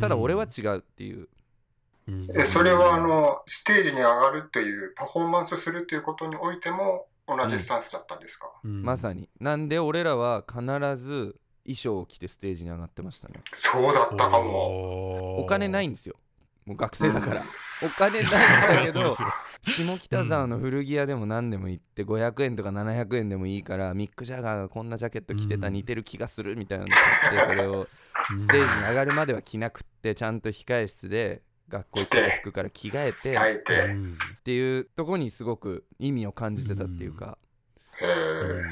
[0.00, 1.28] ただ俺は違うっていう。
[2.46, 8.82] それはあのステージに上がるっていうパフォーマンスするっていうことにおいても同じスタンスだったんですか、うん。
[8.82, 9.28] まさに。
[9.40, 10.62] なんで俺らは必
[10.96, 13.42] ず衣装を着てステージに上がってましたね。
[13.54, 15.38] そうだったかも。
[15.38, 16.16] お金ないんんですよ。
[16.66, 17.44] もう学生だから。
[17.82, 19.16] お金ないんだけど
[19.62, 25.74] 下北沢の古着屋でも何でも行って500円とか700円でもいいからミック・ジャガーがこんなジャケット着てたうん。
[25.74, 27.88] 似てる気がするみたいなの買ってそれを
[28.38, 34.54] ステージに上がるまでは着なくってちゃんと控え室で学校行った服から着替えてって。
[34.54, 37.38] いうとこにすごく意味を感じてたっていうか。
[38.00, 38.62] へえ。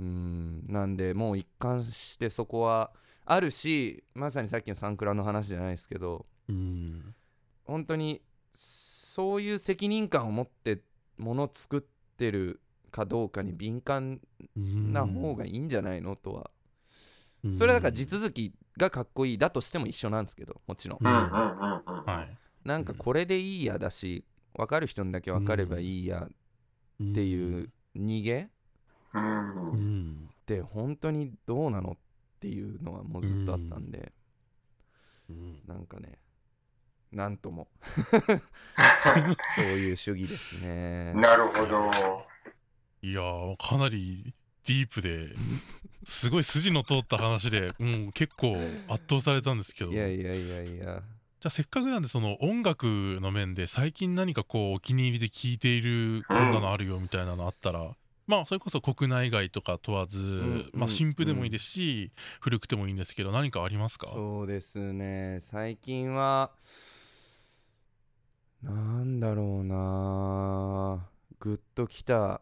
[0.00, 0.64] うん。
[0.66, 2.90] なんでもう一貫してそこは
[3.24, 7.14] あるしまさにさっきのサンクラの話じゃないですけどうん
[7.64, 8.22] 本当に
[8.54, 10.80] そういう責任感を持って
[11.18, 11.80] もの作っ
[12.16, 14.20] てるかどうかに敏感
[14.56, 16.50] うんな方がいいんじゃないのとは。
[17.44, 17.56] うん。
[17.56, 20.98] それはだから地続きがかっこいいだとしても一緒なんですけどもちろん。
[21.00, 22.04] うんうんうんうん。
[22.04, 28.48] はいなんかこれでいいやだし分かる人にだけ分かればいいやっていう逃げ？
[29.14, 29.72] うん。
[29.72, 31.96] うんって本当にどうなのっ
[32.38, 34.12] っていうのはもうずっとあったんで、
[35.28, 35.58] うん。
[35.66, 36.18] なんかね
[37.10, 37.66] なんとも。
[39.56, 41.12] そういう主義ですね。
[41.14, 41.90] なるほど。
[43.02, 44.34] いやーかなり
[44.66, 45.34] ディープで
[46.06, 48.56] すごい筋の通った話で、うん、結構
[48.88, 49.90] 圧倒されたんですけど。
[49.90, 51.02] いやいやいやいや
[51.40, 52.86] じゃあせっかくなんでその音楽
[53.22, 57.92] の面で最近何かこうお気に入りで聴いているこんなのあるよみたいなのあったら、
[58.26, 64.08] まあそれこそ国内外とか問わず、んまあ新譜でもいいですし、古くてもいいんですけど何かありますか？
[64.08, 65.38] そうですね。
[65.40, 66.50] 最近は
[68.60, 68.72] な
[69.04, 71.06] んだろうな
[71.38, 72.40] グッときた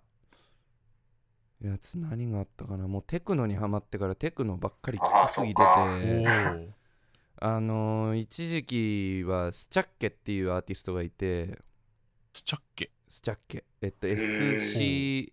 [1.61, 2.88] やつ何があったかな？
[2.88, 6.68] もうテクノにハマってからテクノばっかり聴きすぎておてー
[7.38, 11.59] あのー一時期はスチャッケっていうアーティストがいて。
[12.33, 12.90] スチャッケ。
[13.09, 13.64] スチャッケ。
[13.81, 15.31] えっとー。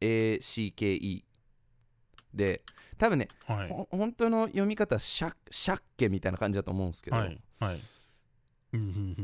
[0.00, 1.24] SCHACKE
[2.34, 2.62] で
[2.98, 3.68] 多分ねはい。
[3.68, 7.80] ほ本当の読み方はシャシャッケみたいな感じだと思うんですけど、はいはい。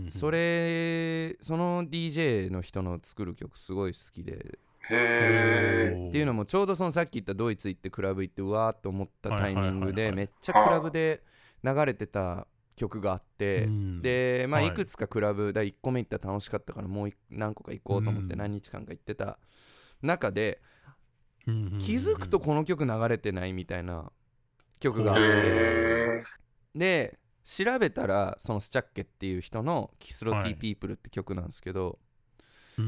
[0.09, 4.59] それその DJ の人の作る曲すごい好きで
[4.91, 6.09] へえ。
[6.09, 11.23] っていうのもちょうどそのさっき言ったドイツ行ってクラブ行ってうわーっと思ったタイミングでめっちゃクラブで
[11.63, 14.03] 流れてた曲があってうん。
[14.03, 14.71] でまあはい。
[14.71, 18.39] いくつかクラブだ1個目行ったら楽しかったからもうい何個か行こうと思ってうん。
[18.39, 19.39] 何日間か行ってた
[20.03, 20.61] 中で
[21.45, 24.11] 気づくとこの曲流れてないみたいな
[24.81, 25.27] 曲があっへて
[26.19, 26.25] え。
[26.75, 30.53] で調べたらそのスチャッケっていう人の「キスロテはい。
[30.53, 31.99] ィ・ピープル」って曲なんですけど、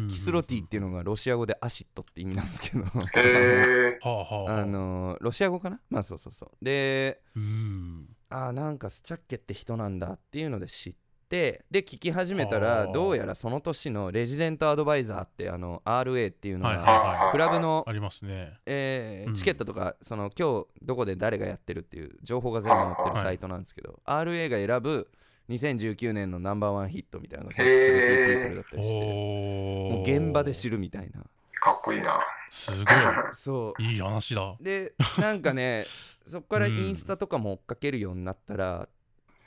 [0.08, 2.84] キスロティっていうのがロシア語でアシッドって意味なんですけど。
[2.84, 3.98] へえ。
[4.02, 5.80] はあのロシア語かな？
[5.90, 6.64] まあそうそうそう。
[6.64, 8.08] でうん。
[8.30, 10.94] あーなんかスチャッケって人なんだっていうので知っ
[11.28, 12.86] てで聞き始めたはらあ。
[12.88, 18.32] どうやらその年のレジデントアドバイザーってあの RA っていうのがはクラブのいありますね。
[18.32, 18.58] うん。
[18.66, 25.10] えーチケットとかその今日どこで誰がやってるっていう情報が全部載ってるサイトなんですけど RA が選ぶ
[25.48, 28.96] 2019年のナンバーワンヒットみたいなのがそのキスロティ・ピープルだったりして。
[28.96, 31.22] おもう現場で知るみたいな。
[31.60, 32.20] かっこいいな。
[32.50, 32.84] すご
[33.32, 33.82] そう。
[33.82, 34.56] いいい話だ。
[34.60, 35.86] でなんかね
[36.24, 38.88] そこからインスタとかも追っかけるようになったら、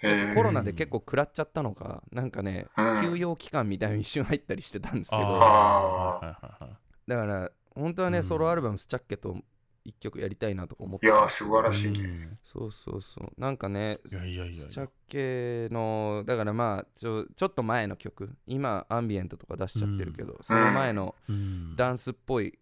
[0.04, 0.36] へえ。
[0.36, 3.02] コロナで結構食らっちゃったのかなんかね、うん。
[3.02, 5.22] 休養期間みたいに一瞬入ったりしてたんですけど。
[5.22, 8.24] だから本当はね、うん。
[8.24, 9.38] ソロアルバムスチャッケと
[9.88, 11.88] 一曲やりたいなとか思っていやー、素晴らしい。
[11.88, 12.38] うん。
[12.43, 13.32] そうそうそう。
[13.38, 14.63] なんかねいやいやいやいや。
[14.63, 18.36] スチャッケのだからまあちょちょっと前の曲。
[18.45, 21.76] 今アンビエントとか出しちゃってるけど、その前のうん。
[21.78, 22.60] ダンスっぽい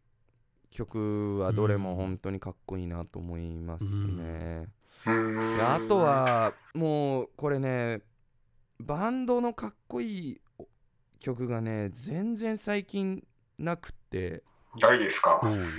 [0.69, 4.67] 曲はどれも本当にかっこいいなと思いますね、
[5.07, 5.57] うーん。
[5.57, 8.01] であと、はもうこれね
[8.79, 10.41] バンドのかっこいい
[11.19, 13.25] 曲がね全然最近
[13.57, 14.43] なくって。
[14.79, 15.39] ないですか？
[15.41, 15.71] うん。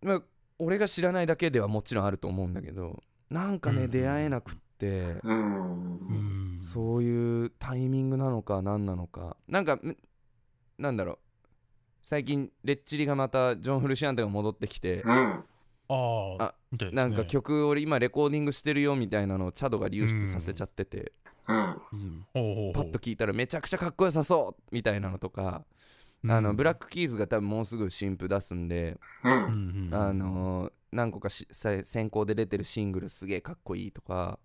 [0.00, 0.22] まあ
[0.64, 3.90] 俺が知らないだけではもちろんあると思うんだけどなんかね、うん。
[3.90, 5.20] 出会えなくってう。
[5.24, 6.58] うん。
[6.58, 9.36] んそういうタイミングなのか何なのか。
[9.48, 9.96] なんかん
[10.78, 11.18] なんだろう。
[12.02, 15.44] 最近レッチリがまたジョン・フルシアンテが戻ってきてうん。
[15.88, 16.54] ああ
[16.92, 21.12] なんか曲俺今レコーディングしてるよみたいなのをチャドが流出させちゃってて、
[21.48, 21.80] うん。
[22.32, 22.40] パ
[22.80, 25.64] ッと聞いたらめちゃくちゃかっこよさそうみたいなのとか、
[26.28, 28.98] あのブラックキーズが多分もうすぐ新譜出すんで、
[29.92, 34.38] あのー何個かしさ先行で出てるシングルすげえかっこいいとか、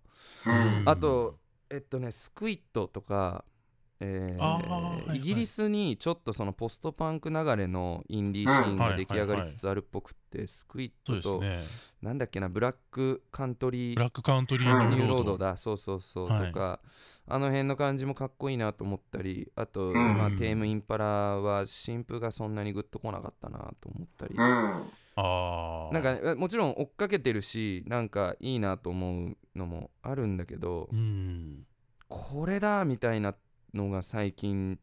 [0.46, 0.88] うん。
[0.88, 1.38] あと
[1.70, 3.44] えっとねスクイッドとか、
[4.00, 4.60] えーは
[5.04, 5.18] いはい。
[5.18, 11.60] イギリスにちょっとそのポストパンク流れのインディーシーンが出来上がりつつあるっぽくって、スクイッドと、ね。
[12.00, 14.72] なんだっけなブラックカントリーブラックカントリうん。
[14.72, 15.56] ーニューローニューロードドだ。
[15.56, 16.52] そうそうそう、はい。
[16.52, 16.80] とか
[17.26, 19.94] あの辺の感じもかっこいいなと思ったりあと、ん。
[19.94, 24.40] まあ、テーム・インパラは新譜がそんなにグッとこなかったなと思ったり、うん。
[24.40, 31.66] なんかねもちろん追っかけてるしなんかいいなと思うのもあるんだけど、うん。
[32.06, 33.34] これだみたいな
[33.74, 34.78] のが最近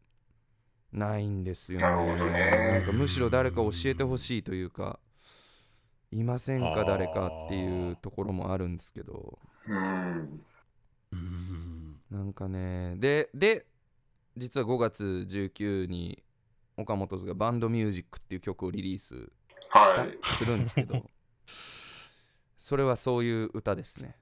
[0.91, 1.85] ないんですよね。
[1.85, 2.71] なるほどね。
[2.71, 4.99] なんかむしろ誰か教えてほしいというか
[6.11, 9.39] いませんか誰かっていうところもあるんですけど。
[12.11, 13.65] なんかねでで
[14.37, 16.23] 実は5月19に
[16.77, 19.31] 岡本図がバンドミュージックっていう曲をリリース。
[20.37, 21.09] するんですけど
[22.57, 24.17] それはそういう歌ですね。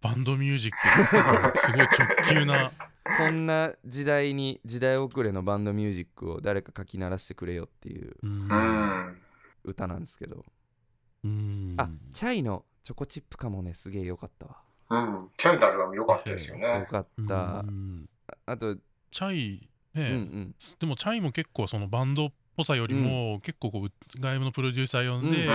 [0.00, 2.72] バンドミュージックすごい直球な
[3.04, 8.14] こんな時代に時代遅れのバンドミュージックを誰か書き鳴らしてくれよっていう。
[9.64, 10.44] 歌なんですけど、
[11.24, 11.74] うん。
[11.78, 14.56] あチャイのチョコチップかもねすげえよかったわ。
[14.90, 15.30] うん。
[15.36, 16.86] チャイのアルバム良かったですよよね。
[16.86, 17.60] かった。
[17.60, 18.08] うん
[18.46, 20.54] あとチャイうんうね、ん。
[20.78, 25.50] でもチャイも結構そのバンドっぽさよりも、結構こう外部のプロデューサー呼んで、う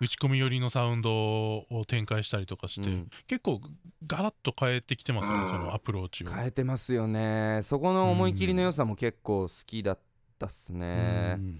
[0.00, 3.10] 打ち込み寄りのサウンドを展開したりとかして、うん。
[3.26, 3.60] 結構
[4.06, 5.50] ガラッと変えてきてますよね、うん。
[5.50, 6.28] そのアプローチを。
[6.28, 7.60] 変えてますよね。
[7.62, 9.98] そこの思い切りの良さも結構好きだっ
[10.38, 11.58] たっすね、うん。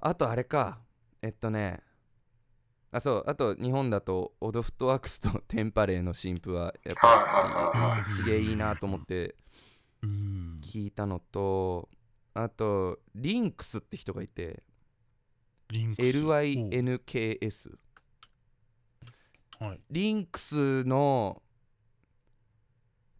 [0.00, 0.78] あとあれか。
[1.22, 1.80] えっとね。
[2.92, 3.24] あそう。
[3.28, 9.36] あと日本だとオドフットワークスとテンパレーの新譜はやっぱすげえいいなと思って
[10.02, 10.60] うん。
[10.62, 11.88] 聞いたのと
[12.34, 14.62] あとリンクスって人がいて
[15.70, 16.06] リンクス。
[16.06, 17.78] LYNKS
[19.60, 19.80] おはい。
[19.90, 21.42] リンクスの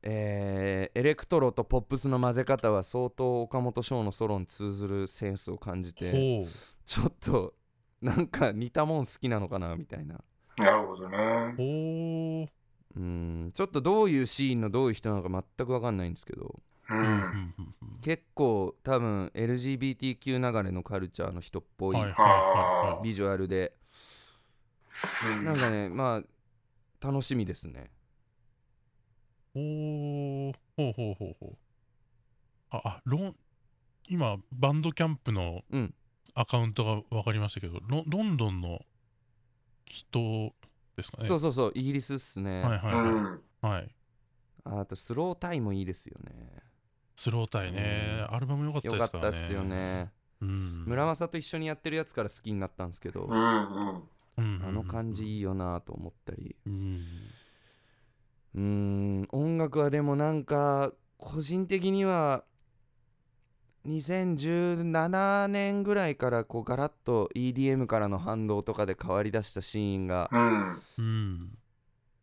[0.03, 6.47] えーエレクトロとポップスの混ぜ方は相当岡本翔のソロに通ずるセンスを感じて
[6.87, 7.55] ちょっと
[8.01, 10.25] なんか似たもん好きなのかなみたいな。
[10.57, 11.55] なるほどね。
[12.97, 13.01] う。
[13.01, 17.03] んちょっとどういうシーンのどういう人なのか全く分かんないんですけどううん。
[17.03, 17.09] うん。
[17.09, 17.55] ん。
[17.59, 23.05] うん結構多分 LGBTQ 流れのカルチャーの人っぽいはいはいはいはい。
[23.05, 23.75] ビジュアルで。
[25.23, 25.45] うん。
[25.45, 26.23] なんかねま
[27.03, 27.91] あ楽しみですね。
[29.53, 31.57] ほうほうほうほうほう。
[32.71, 33.37] ああロン
[34.09, 35.95] 今バンドキャンプのうん。
[36.35, 38.81] アカウントが分かりましたけどロロンドンの
[39.85, 40.55] 人
[40.97, 41.25] ですかね？
[41.27, 43.41] そうそうそうイギリスっすね、はいはういはい、ん。
[43.61, 43.95] はい、
[44.65, 46.63] あとスロータイもいいですよね
[47.21, 49.31] スロータイね、アルバム良かったですからね。
[49.31, 50.11] たっすよね。
[50.41, 50.85] うん。
[50.87, 54.03] 村正と一緒にやってるやつから好きになったんですけど、うんうん。
[54.39, 54.63] うん。
[54.67, 56.57] あの感じいいよなと思ったり。
[56.65, 57.05] うん。
[58.55, 59.29] うーん。
[59.33, 62.45] 音楽はでもなんか個人的には
[63.87, 70.31] 2017年ぐらいからこうガラッと EDM からの反動とかで変わりだしたシーンが
[70.97, 71.59] うん。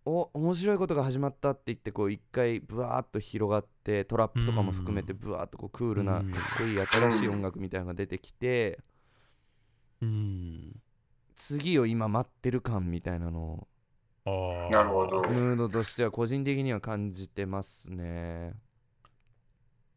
[0.08, 6.32] うんお面白いことが始まったって言ってこう一回ブワーッと広がってトラップとかも含めてブワーッとこうクールなうん。
[6.32, 8.80] かっこいい新しい音楽みたいなのが出てきて
[10.02, 10.80] うん。
[11.36, 13.68] 次を今待ってる感みたいなの
[14.26, 14.72] あー。
[14.72, 15.20] なるほど。
[15.20, 18.54] をムードとしては個人的には感じてますね。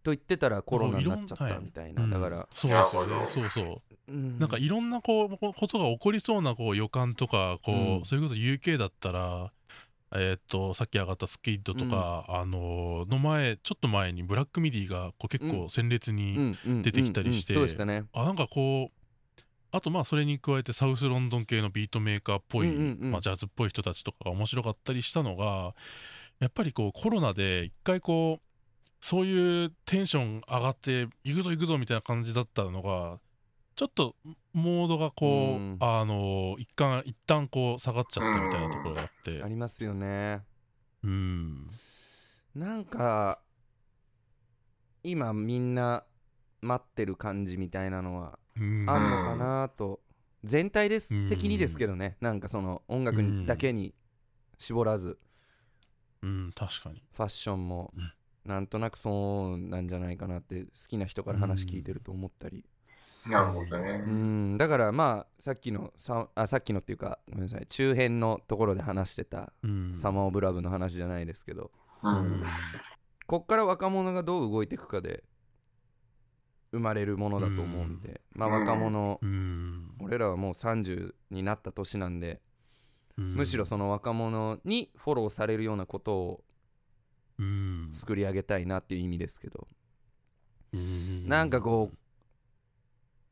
[0.03, 2.11] と言ってたらコロナになっちゃったみたいな、うん。
[2.11, 3.21] だから、そうですよなるほど。
[3.21, 4.13] ねそうそう。
[4.13, 4.39] うん。
[4.39, 8.05] なんかいろんなこうこことが起こりそうなこう予感とかこう、うん。
[8.05, 9.53] それこそ UK だったら
[10.13, 17.55] えーっとさっき上がったスキッドとか、あのの前ちょっと前にブラックミディがこう結構鮮烈に、うんうん出てきたりして。
[18.13, 19.01] あなんかこう
[19.73, 23.11] あとまあそれに加えてサウスロンドン系のビートメーカーっぽい、うんうんうん。
[23.13, 25.75] まあ、ジャズっぽい人たちとかが面白かったりしたのが
[26.41, 28.43] やっぱりこうコロナで一回こう
[29.01, 33.19] そういうテンション上がって行くぞ行くぞみたいな感じだったのが
[33.77, 34.15] ちょっと
[34.53, 35.77] モードがこう、うん。
[35.81, 39.43] あの一旦一旦こう下がっちゃったみたいなところがあって。
[39.43, 40.45] ありますよね。
[41.03, 41.67] うん。
[42.55, 43.41] なんか
[45.03, 46.05] 今みんな
[46.61, 48.85] 待ってる感じみたいなのはうん。
[48.89, 50.01] あんのかなと、
[50.45, 52.17] 全体ですうん的にですけどね。
[52.21, 53.95] なんかその音楽にだけに
[54.59, 55.19] 絞らず。
[56.23, 57.03] うん確かに。
[57.15, 58.13] ファッションもうん。
[58.45, 62.65] なんとなくそうなんじゃないかなって好きな人から話聞いてると思ったり、
[63.29, 63.99] なるほどうね。
[63.99, 69.93] ん、だからまあさっきのさあさっきのっていうかごめんなさい中編のところで話してたうん。
[69.95, 71.71] サマー・オブ・ラブの話じゃないですけど
[72.03, 72.15] ううん。
[72.41, 72.45] ん。
[73.27, 75.25] こっから若者がどう動いていくかで
[76.73, 79.91] 生まれるものだと思うんで、まあうん若者、うん。
[80.01, 82.41] 俺らはもう30になった年なんで、
[83.19, 83.35] うん。
[83.35, 86.45] むしろその若者にフォローされるようなことを
[87.39, 87.89] うん。
[87.93, 89.67] 作り上げたいなっていう意味ですけど、
[90.73, 91.29] うん。
[91.29, 91.97] なんかこう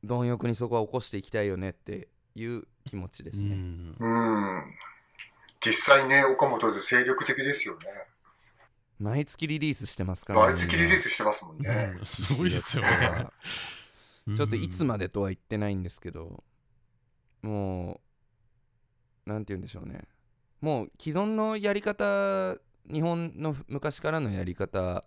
[0.04, 4.62] 貪欲にそこは起こしていきたいよねっていう気持ちですね、うんうん。
[5.60, 7.80] 実際ね、岡本で精力的ですよね。
[8.98, 11.94] 毎月リリースしてますから毎月リリースしてますもんね。
[11.98, 13.26] うんすごいですよね。
[14.36, 16.42] ちょっといつままでとは言ってないんですけど
[17.40, 18.00] も
[19.26, 20.02] うなんて言うんでしょうね
[20.60, 22.56] もう既存のやり方
[22.92, 25.04] 日本の昔からのやり方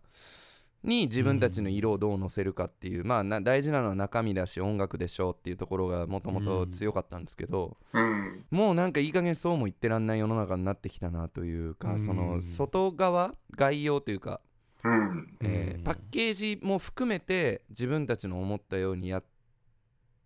[0.84, 8.46] に自分たちの色をどう乗せるかっていう、まあな大事なのは中身だし音楽でしょうっていうところがもともと強かったんですけど、うん。
[8.50, 14.42] もうなんかいい加減そうも言ってらんない世の中になってきたなというか、うんその外側概要というか
[14.84, 14.94] うん。
[14.94, 19.24] うんえーパッケージも含めて自分たちの思ったようにやっ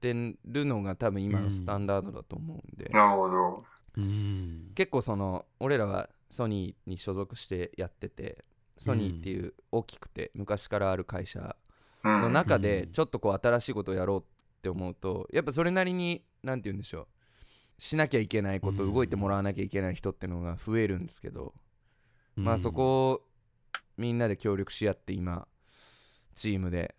[0.01, 3.63] てるのが多分今のスタンダードだと思うんで、なるほど。
[3.97, 8.43] うん結構その俺らはソニーに所属してやってて
[8.77, 11.55] ソニーっていう大きくて昔からある会社
[12.03, 12.21] うん。
[12.21, 12.61] の中うん。
[12.61, 14.23] でちょっとこう新しいことをやろうっ
[14.61, 21.53] て思うとやっぱそれなりに何て言うんでしょうしなきゃいけないことうん動いてもらわなきゃいけない人ってのが増えるんですけど、
[22.35, 22.61] まあうん。
[22.61, 23.21] そこを
[23.97, 25.47] みんなで協力し合って今
[26.35, 26.95] チームで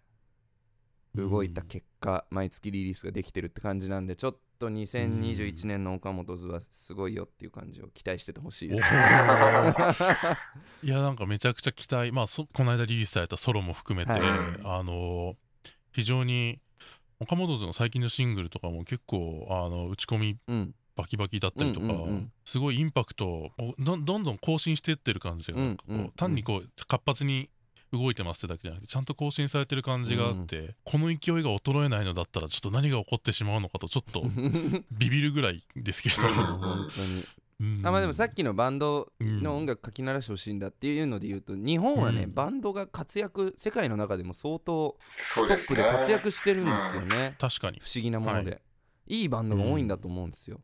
[1.14, 8.88] 動いた結果、毎月リリースができてるって感じなんでちょっと2021年の岡本図はすごいよっていう感じを期待しててほしいです、ね、
[10.82, 12.12] いやなんかめちゃくちゃ期待。
[12.12, 14.20] まあこの間リリースされたソロも含めて、はい、
[14.64, 15.36] あの
[15.92, 16.60] 非常に
[17.20, 20.38] 岡本図の最近のシングルとかも結構あの打ち込み
[20.96, 27.50] バキバキだったりとか、うんうんうん、すごいインパクトどんどん更新していってる感じが、うんうんうん、単にこう活発に
[27.96, 34.22] 動いてますってだけじゃなくてちゃんと更新されてる感じがあって、うん、この勢いが衰えないのだったらちょっと何が起こってしまうのかとちょっと
[34.92, 36.16] ビビるぐらいですけど。
[36.22, 37.24] 本当に。
[37.58, 44.98] うん、あまあでもさっきのバンドの音楽書き鳴らしてほしいんだっていうので言うと日本はね、うん、バンドが活躍世界の中でも相当
[45.34, 47.80] トップで活躍してるんですよね、確かに。
[47.80, 48.56] 不思議なもので、は
[49.06, 50.60] い、いいバンドが多いんだと思うんですよ、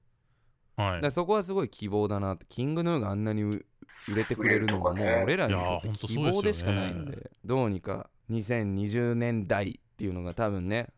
[0.76, 2.44] うん、はい、だそこはすごい希望だなって。
[2.50, 3.62] キングヌーがあんなに
[4.08, 10.88] 売れてくれるのはもう俺らにとって希望でしかないのでどうにか2020年代っていうのが多分ね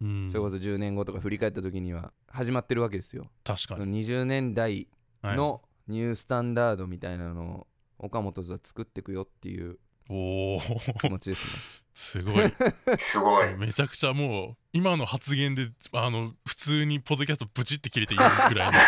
[0.00, 3.30] それこそ10年後とか振り返った時には始まってるわけですよ。
[3.44, 4.04] 確かに。
[4.04, 4.88] 20年代
[5.22, 7.66] のニュースタンダードみたいなのを
[7.98, 9.78] 岡本図は作っていくよっていう
[10.08, 11.52] 気持ちですね
[11.94, 12.52] すごい。
[12.98, 13.56] すごい。
[13.56, 18.24] めちゃくちゃもう今の発言であの普通にポッドキャストブチって切れていいぐ
[18.54, 18.78] らいの。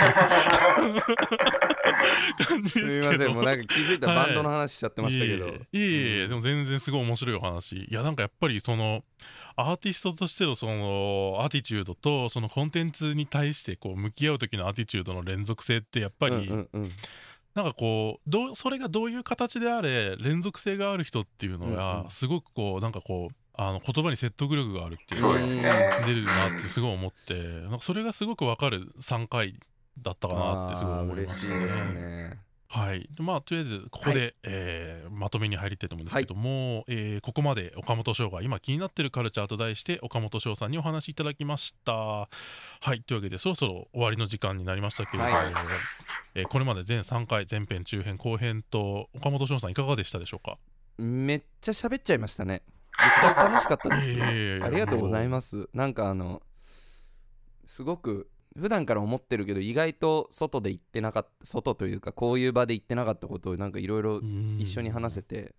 [2.45, 3.35] 感じですすみません。
[3.35, 7.77] もうなんか気づいたらバンドの話しちゃってましたけど、はい、いえいえでも全然すごい面白いお話。
[7.77, 9.05] いやなんかやっぱりその
[9.55, 16.93] アーティストとしてのそのアティチュードとそのコンテンツに対してこう向き合う時のアティチュードの連続性ってやっぱり、うんうんうん
[17.57, 25.39] なんかこうどそれがどういう形であれ連続性がある人っていうのがすごくこうなんかこうあの言葉に説得力があるっていうのが
[26.07, 29.59] 出るなってすごい思ってなんかそれがすごくわかる3回
[30.03, 32.46] だったかなってすごい思いますね。
[32.69, 41.93] はい、まあとりあえずここで、はい、えー、まとめに入りたいと思うんですけども、はい、えー、ここまで岡本翔が今気になってるカルチャーと題して岡本翔さんにお話しいただきました。
[41.93, 42.29] は
[42.93, 43.03] い。
[43.03, 45.53] というわけでそろそろ終わりの時間になりましたけれども、はい、
[46.35, 50.59] えー、これまで全3回前編中編後編と岡本翔さんいかがでしたでしょうか？
[50.99, 52.63] めっちゃ喋っちゃいましたね。
[52.99, 55.69] めっちゃ楽しかったです、えー、ありがとうございます。
[55.75, 56.43] なんかあの
[57.67, 64.21] すごく普段から思ってるけど意外と外で行ってなかった外というかこういう場で行ってなかったことをなんかいろいろ
[64.59, 65.55] 一緒に話せて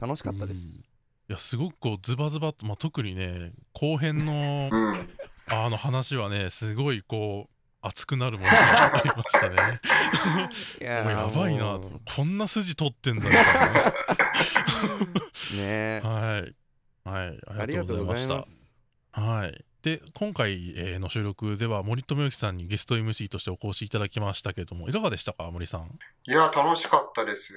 [0.00, 0.76] 楽しかったです。
[0.76, 4.68] いやすごくこうズバズバと、まあ、特にね後編の
[5.46, 9.56] あの話はねすごいこう熱くなるものが ありましたね。
[10.80, 11.80] いややばいな
[12.16, 13.30] こんな筋取ってんだよ
[15.54, 16.00] ね。
[16.02, 16.54] はい。
[17.08, 17.40] はい。
[17.60, 18.72] ありがとうございまし
[19.12, 19.20] た。
[19.20, 25.98] はいで今回の収録では森友之さんにゲスト MC としてお越しいただきましたけれどもいかがでしたか森さん？
[26.26, 27.52] いや楽しかったです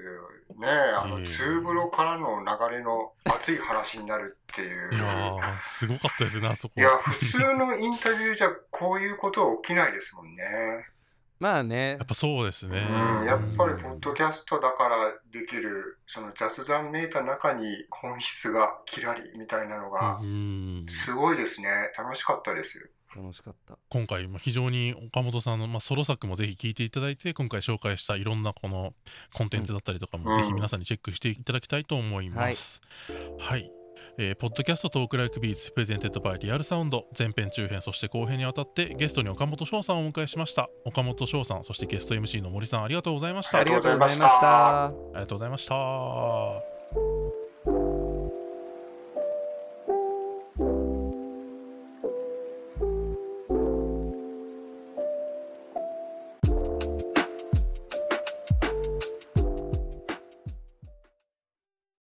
[0.59, 0.67] ね。
[0.67, 4.93] あの、えー、ツーブロからの流れの熱い話になるっていう。
[4.93, 6.73] いやすごかったですねあそこ。
[6.75, 10.43] いや普通のインタビューじゃこういうことは起きないですもんね
[11.39, 11.97] まあね。
[11.97, 12.87] やっぱそうですね。
[13.19, 20.19] うん、やっぱりポッドキャストだからできる、その雑談めいた中に本質がキラリみたいなのが、
[21.05, 21.67] すごいですね。
[21.97, 22.89] 楽しかったです。
[23.15, 28.93] 楽しかった今回非常に岡本さんの、まあ、ソロ作もぜひ聴いていただいて今回紹介したいろんなこの
[29.33, 32.81] コンテンツだったりとかも、ぜひ皆さんにチェックしていただきたいと思います、
[33.39, 33.76] はい、はい
[34.19, 40.69] えー、ポッドキャストトーク Talk Like Beats presented by Real Sound 前編中編そして後編にわたってゲストに岡本翔さんをお迎えしました。
[40.85, 43.59] 岡本翔さんそしてゲスト MC の森さんありがとうございました。
[43.59, 44.85] ありがとうございました。
[44.85, 46.76] ありがとうございました